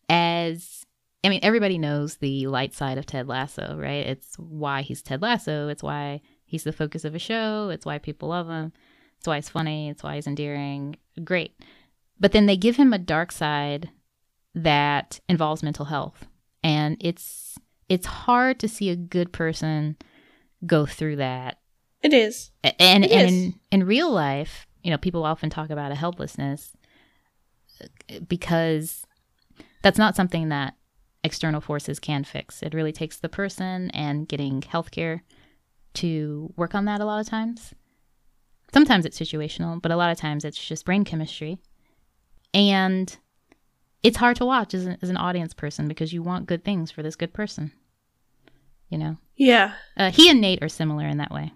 [0.09, 0.86] as
[1.24, 4.05] I mean everybody knows the light side of Ted Lasso, right?
[4.05, 5.70] It's why he's Ted Lasso.
[5.70, 7.70] It's why he's the focus of a show.
[7.70, 8.74] It's why people love him.
[9.18, 9.89] It's why he's funny.
[9.89, 10.97] It's why he's endearing.
[11.24, 11.53] Great,
[12.20, 13.89] but then they give him a dark side
[14.53, 16.28] that involves mental health,
[16.61, 17.57] and it's
[17.88, 19.95] it's hard to see a good person
[20.65, 21.59] go through that.
[22.01, 22.51] It is.
[22.63, 22.73] and
[23.05, 23.31] It and is.
[23.33, 26.71] in, in real life you know people often talk about a helplessness
[27.81, 29.03] uh, because
[29.81, 30.75] that's not something that
[31.23, 32.63] external forces can fix.
[32.63, 35.21] It really takes the person and getting healthcare
[35.95, 37.73] to work on that a lot of times.
[38.73, 41.57] Sometimes it's situational but a lot of times it's just brain chemistry.
[42.53, 43.15] And
[44.03, 46.91] it's hard to watch as an, as an audience person because you want good things
[46.91, 47.73] for this good person
[48.89, 49.73] you know Yeah.
[49.97, 51.53] uh, he and Nate are similar in that way.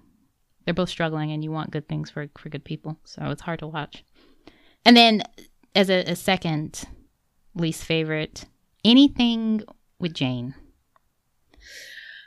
[0.65, 3.59] They're both struggling, and you want good things for for good people, so it's hard
[3.59, 4.03] to watch.
[4.85, 5.23] And then,
[5.75, 6.83] as a, a second
[7.55, 8.45] least favorite,
[8.85, 9.63] anything
[9.99, 10.55] with Jane.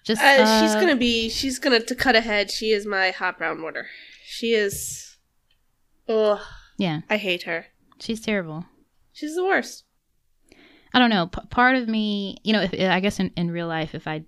[0.05, 3.39] Just Uh, she's uh, gonna be, she's gonna, to cut ahead, she is my hot
[3.39, 3.87] brown water.
[4.27, 5.17] She is,
[6.09, 6.47] oh,
[6.77, 7.67] yeah, I hate her.
[8.01, 8.67] she's terrible.
[9.13, 9.85] She's the worst.
[10.93, 11.29] I don't know.
[11.29, 14.25] P- part of me, you know, if, I guess in, in real life, if I,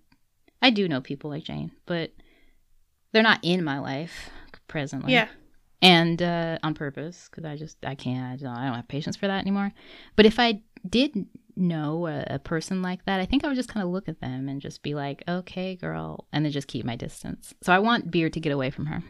[0.63, 2.13] I do know people like Jane, but
[3.13, 4.31] they're not in my life
[4.69, 5.13] presently.
[5.13, 5.29] Yeah.
[5.83, 9.17] and uh, on purpose because I just I can't I don't, I don't have patience
[9.17, 9.73] for that anymore.
[10.17, 11.27] But if I did
[11.57, 14.21] know a, a person like that, I think I would just kind of look at
[14.21, 17.55] them and just be like, "Okay, girl," and then just keep my distance.
[17.63, 19.03] So I want Beard to get away from her.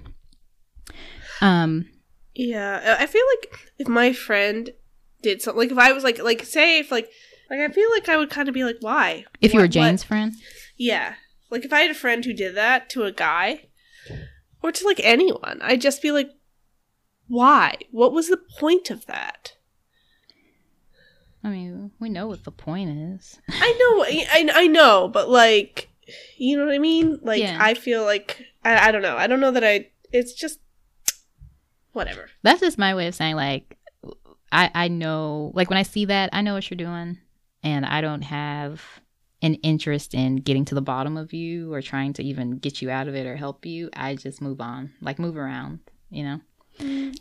[1.40, 1.88] Um,
[2.34, 4.70] Yeah, I feel like if my friend
[5.22, 7.08] did something, like if I was like, like say if like,
[7.50, 9.24] like I feel like I would kind of be like, why?
[9.40, 10.32] if you What- were what- Jane's friend,
[10.76, 11.14] yeah,
[11.50, 13.68] like if I had a friend who did that to a guy,
[14.62, 16.30] or to like anyone, I'd just be like,
[17.28, 17.76] why?
[17.90, 19.52] What was the point of that?
[21.44, 23.38] I mean, we know what the point is.
[23.48, 25.88] I know, I, I know, but like,
[26.36, 27.20] you know what I mean?
[27.22, 27.56] Like, Yeah.
[27.60, 29.16] I feel like I, I don't know.
[29.16, 29.90] I don't know that I.
[30.12, 30.58] It's just
[31.92, 32.28] whatever.
[32.42, 33.76] That's just my way of saying like,
[34.50, 37.18] I I know like when I see that I know what you're doing,
[37.62, 38.82] and I don't have
[39.42, 42.90] an interest in getting to the bottom of you or trying to even get you
[42.90, 43.90] out of it or help you.
[43.94, 45.80] I just move on, like move around,
[46.10, 46.40] you know.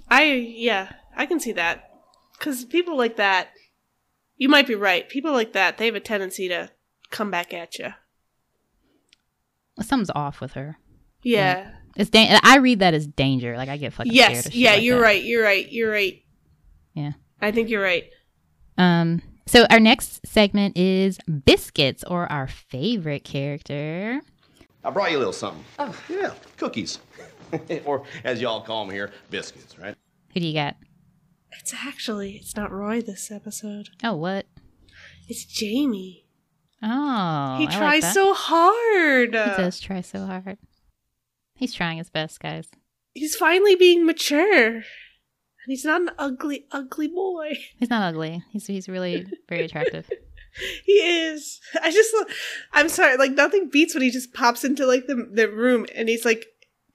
[0.09, 1.91] I yeah, I can see that
[2.37, 3.49] because people like that.
[4.37, 5.07] You might be right.
[5.07, 6.69] People like that, they have a tendency to
[7.09, 7.93] come back at you.
[9.81, 10.77] Something's off with her.
[11.23, 11.71] Yeah.
[11.95, 13.55] It's da- I read that as danger.
[13.55, 14.31] Like I get fucking scared.
[14.31, 14.53] Yes.
[14.53, 14.71] Yeah.
[14.71, 15.03] like you're that.
[15.03, 15.23] right.
[15.23, 15.71] You're right.
[15.71, 16.21] You're right.
[16.93, 17.11] Yeah.
[17.41, 18.05] I think you're right.
[18.77, 19.21] Um.
[19.47, 24.21] So our next segment is biscuits, or our favorite character.
[24.83, 25.63] I brought you a little something.
[25.77, 26.99] Oh, yeah, cookies.
[27.85, 29.95] or as y'all call them here, biscuits, right?
[30.33, 30.75] Who do you got?
[31.59, 33.89] It's actually it's not Roy this episode.
[34.03, 34.47] Oh, what?
[35.27, 36.25] It's Jamie.
[36.83, 38.13] Oh, he I like tries that.
[38.13, 39.29] so hard.
[39.29, 40.57] He does try so hard.
[41.55, 42.69] He's trying his best, guys.
[43.13, 44.81] He's finally being mature.
[45.65, 47.53] And he's not an ugly, ugly boy.
[47.77, 48.43] He's not ugly.
[48.51, 50.09] He's he's really very attractive.
[50.85, 51.59] He is.
[51.83, 52.15] I just,
[52.71, 53.17] I'm sorry.
[53.17, 56.45] Like nothing beats when he just pops into like the the room and he's like,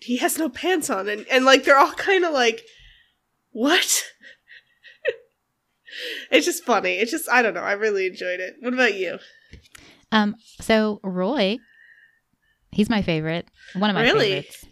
[0.01, 2.63] he has no pants on, and and like they're all kind of like,
[3.51, 4.03] what?
[6.31, 6.95] it's just funny.
[6.95, 7.61] It's just I don't know.
[7.61, 8.55] I really enjoyed it.
[8.61, 9.19] What about you?
[10.11, 10.37] Um.
[10.61, 11.59] So Roy,
[12.71, 13.47] he's my favorite.
[13.75, 14.31] One of my Really?
[14.31, 14.65] favorites.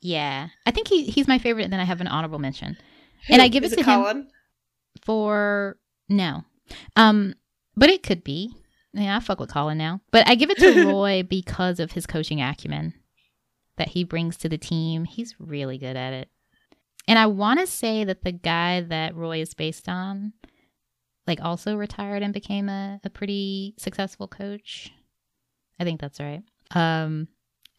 [0.00, 1.62] Yeah, I think he he's my favorite.
[1.62, 2.76] And then I have an honorable mention
[3.28, 4.28] And I give it to him- Colin?
[5.04, 6.44] for no,
[6.96, 7.34] um,
[7.76, 8.54] but it could be.
[8.94, 12.06] Yeah, I fuck with Colin now, but I give it to Roy because of his
[12.06, 12.94] coaching acumen
[13.78, 15.04] that he brings to the team.
[15.04, 16.28] He's really good at it.
[17.08, 20.34] And I want to say that the guy that Roy is based on,
[21.26, 24.92] like, also retired and became a, a pretty successful coach.
[25.80, 26.42] I think that's right.
[26.72, 27.28] Um,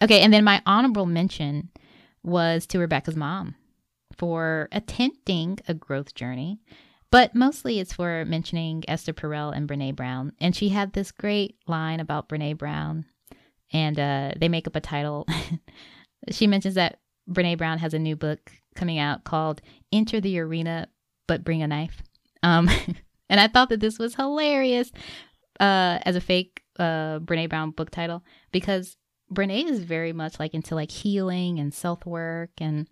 [0.02, 1.70] okay, and then my honorable mention
[2.24, 3.56] was to Rebecca's mom
[4.18, 6.59] for attempting a growth journey,
[7.11, 10.34] but mostly it's for mentioning Esther Perel and Brene Brown.
[10.39, 13.05] And she had this great line about Brene Brown,
[13.72, 15.28] and uh, they make up a title.
[16.32, 16.99] she mentions that
[17.30, 19.61] Brene Brown has a new book coming out called
[19.91, 20.88] Enter the Arena,
[21.28, 22.01] but Bring a Knife.
[22.41, 22.70] Um,
[23.30, 24.91] and I thought that this was hilarious
[25.59, 28.97] uh, as a fake uh, Brene Brown book title because
[29.34, 32.88] Brene is very much like into like healing and self work and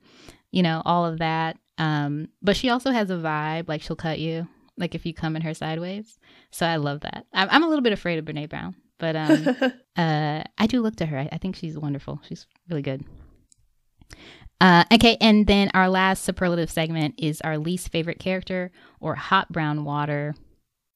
[0.51, 1.57] you know all of that.
[1.77, 4.47] Um, but she also has a vibe like she'll cut you
[4.77, 6.17] like if you come in her sideways.
[6.51, 7.25] So I love that.
[7.33, 9.47] I'm, I'm a little bit afraid of Brene Brown, but um,
[9.95, 11.17] uh, I do look to her.
[11.17, 12.21] I, I think she's wonderful.
[12.27, 13.03] She's really good.
[14.59, 19.51] Uh, okay, and then our last superlative segment is our least favorite character or hot
[19.51, 20.35] brown water.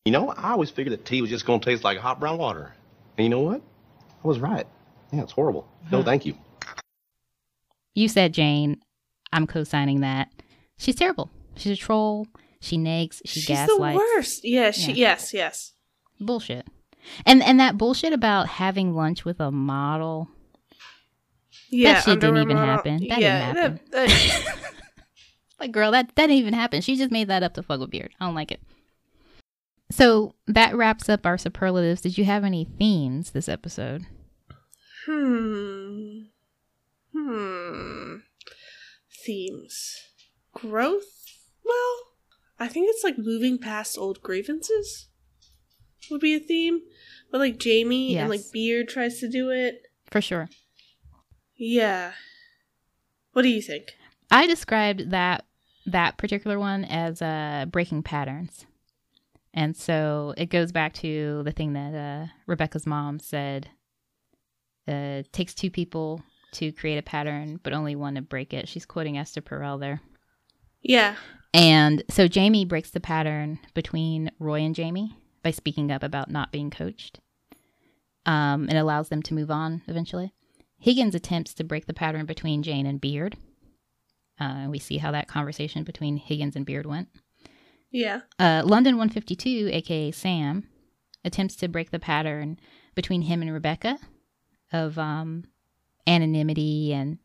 [0.05, 2.37] You know, I always figured that tea was just going to taste like hot brown
[2.37, 2.75] water.
[3.17, 3.61] And you know what?
[4.23, 4.67] I was right.
[5.11, 5.67] Yeah, it's horrible.
[5.91, 6.35] No, thank you.
[7.95, 8.77] You said Jane.
[9.35, 10.29] I'm co-signing that.
[10.77, 11.29] She's terrible.
[11.55, 12.27] She's a troll.
[12.59, 13.21] She nags.
[13.25, 13.97] She She's gaslights.
[13.97, 14.43] the worst.
[14.45, 15.09] Yeah, she, Yeah.
[15.11, 15.73] yes, yes.
[16.19, 16.65] Bullshit.
[17.25, 20.29] And and that bullshit about having lunch with a model.
[21.69, 22.75] Yeah, that shit didn't even model.
[22.75, 22.93] happen.
[22.93, 23.79] That didn't yeah, happen.
[23.91, 24.55] that- that-
[25.59, 26.81] Like, girl, that that didn't even happen.
[26.81, 28.11] She just made that up to fuck with Beard.
[28.19, 28.59] I don't like it.
[29.91, 32.01] So that wraps up our superlatives.
[32.01, 34.05] Did you have any themes this episode?
[35.05, 36.21] hmm.
[37.13, 38.15] Hmm.
[39.25, 39.97] Themes.
[40.53, 41.25] Growth?
[41.63, 41.95] Well,
[42.59, 45.07] I think it's like moving past old grievances
[46.09, 46.81] would be a theme.
[47.31, 49.81] But like Jamie and like Beard tries to do it.
[50.09, 50.49] For sure.
[51.57, 52.13] Yeah.
[53.33, 53.95] What do you think?
[54.31, 55.45] I described that
[55.85, 58.65] that particular one as uh, breaking patterns,
[59.53, 63.69] and so it goes back to the thing that uh, Rebecca's mom said.
[64.87, 66.23] Uh, it takes two people
[66.53, 68.67] to create a pattern, but only one to break it.
[68.67, 70.01] She's quoting Esther Perel there.
[70.81, 71.15] Yeah.
[71.53, 76.51] And so Jamie breaks the pattern between Roy and Jamie by speaking up about not
[76.51, 77.19] being coached.
[78.25, 80.33] Um, it allows them to move on eventually.
[80.79, 83.37] Higgins attempts to break the pattern between Jane and Beard.
[84.39, 87.07] Uh, we see how that conversation between Higgins and Beard went.
[87.91, 88.21] Yeah.
[88.37, 90.67] Uh, London 152, aka Sam,
[91.23, 92.59] attempts to break the pattern
[92.93, 93.97] between him and Rebecca
[94.73, 95.45] of um,
[96.07, 97.17] anonymity and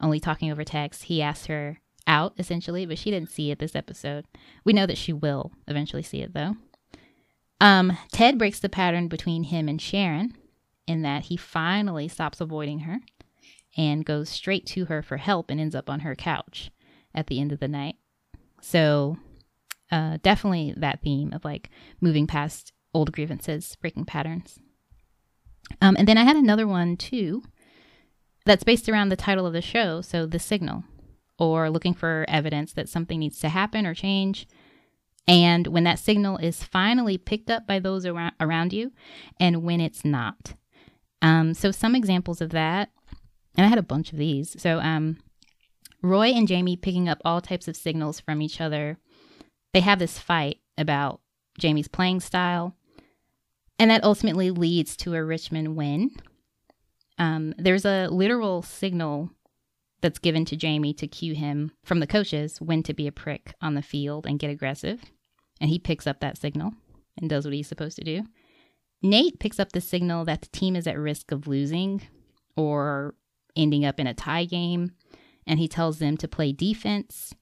[0.00, 1.04] only talking over text.
[1.04, 4.24] He asked her out, essentially, but she didn't see it this episode.
[4.64, 6.56] We know that she will eventually see it, though.
[7.60, 10.36] Um, Ted breaks the pattern between him and Sharon
[10.86, 12.98] in that he finally stops avoiding her
[13.76, 16.70] and goes straight to her for help and ends up on her couch
[17.14, 17.96] at the end of the night.
[18.60, 19.16] So,
[19.90, 21.70] uh, definitely that theme of like
[22.00, 24.58] moving past old grievances, breaking patterns.
[25.80, 27.42] Um, and then I had another one too
[28.44, 30.00] that's based around the title of the show.
[30.00, 30.84] So, The Signal,
[31.38, 34.46] or looking for evidence that something needs to happen or change.
[35.28, 38.92] And when that signal is finally picked up by those around, around you,
[39.38, 40.54] and when it's not.
[41.20, 42.90] Um, so, some examples of that,
[43.56, 44.60] and I had a bunch of these.
[44.60, 45.18] So, um,
[46.02, 48.98] Roy and Jamie picking up all types of signals from each other.
[49.72, 51.20] They have this fight about
[51.58, 52.76] Jamie's playing style,
[53.78, 56.10] and that ultimately leads to a Richmond win.
[57.18, 59.30] Um, there's a literal signal
[60.00, 63.54] that's given to Jamie to cue him from the coaches when to be a prick
[63.62, 65.00] on the field and get aggressive.
[65.60, 66.72] And he picks up that signal
[67.16, 68.24] and does what he's supposed to do.
[69.00, 72.02] Nate picks up the signal that the team is at risk of losing
[72.56, 73.14] or
[73.56, 74.92] ending up in a tie game.
[75.46, 77.34] And he tells them to play defense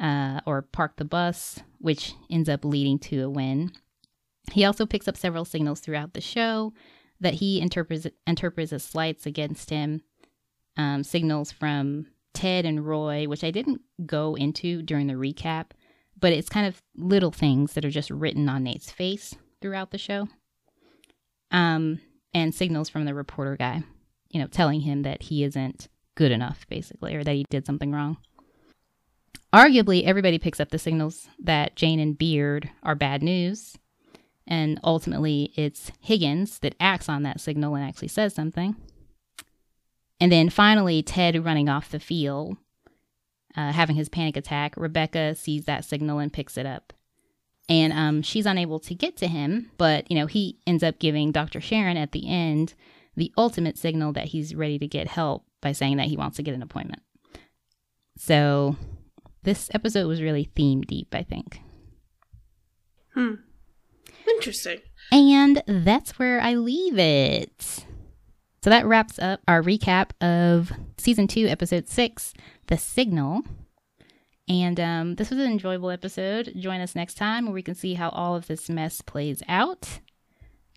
[0.00, 3.72] uh, or park the bus, which ends up leading to a win.
[4.50, 6.72] He also picks up several signals throughout the show
[7.22, 10.02] that he interprets, interprets as slights against him
[10.76, 15.70] um, signals from Ted and Roy, which I didn't go into during the recap,
[16.18, 19.98] but it's kind of little things that are just written on Nate's face throughout the
[19.98, 20.28] show.
[21.50, 22.00] Um,
[22.34, 23.82] and signals from the reporter guy,
[24.30, 27.92] you know, telling him that he isn't good enough, basically, or that he did something
[27.92, 28.16] wrong.
[29.52, 33.76] Arguably, everybody picks up the signals that Jane and Beard are bad news.
[34.52, 38.76] And ultimately, it's Higgins that acts on that signal and actually says something.
[40.20, 42.58] And then finally, Ted running off the field,
[43.56, 44.74] uh, having his panic attack.
[44.76, 46.92] Rebecca sees that signal and picks it up.
[47.66, 51.32] And um, she's unable to get to him, but you know he ends up giving
[51.32, 51.62] Dr.
[51.62, 52.74] Sharon at the end
[53.16, 56.42] the ultimate signal that he's ready to get help by saying that he wants to
[56.42, 57.00] get an appointment.
[58.18, 58.76] So
[59.44, 61.62] this episode was really theme deep, I think.
[63.14, 63.36] Hmm.
[64.34, 64.80] Interesting.
[65.10, 67.84] And that's where I leave it.
[68.62, 72.32] So that wraps up our recap of season two, episode six,
[72.68, 73.42] The Signal.
[74.48, 76.52] And um, this was an enjoyable episode.
[76.58, 80.00] Join us next time where we can see how all of this mess plays out.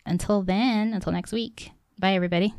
[0.05, 1.71] Until then, until next week.
[1.99, 2.53] Bye, everybody.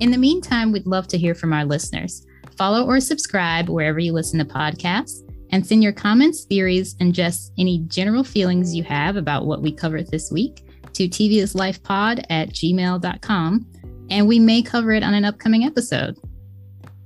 [0.00, 2.26] In the meantime, we'd love to hear from our listeners.
[2.56, 5.22] Follow or subscribe wherever you listen to podcasts
[5.52, 9.72] and send your comments, theories, and just any general feelings you have about what we
[9.72, 10.64] covered this week
[10.94, 13.66] to tvislifepod at gmail.com,
[14.10, 16.16] and we may cover it on an upcoming episode.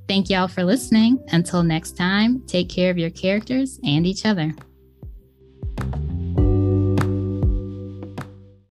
[0.09, 1.25] Thank y'all for listening.
[1.29, 4.53] Until next time, take care of your characters and each other.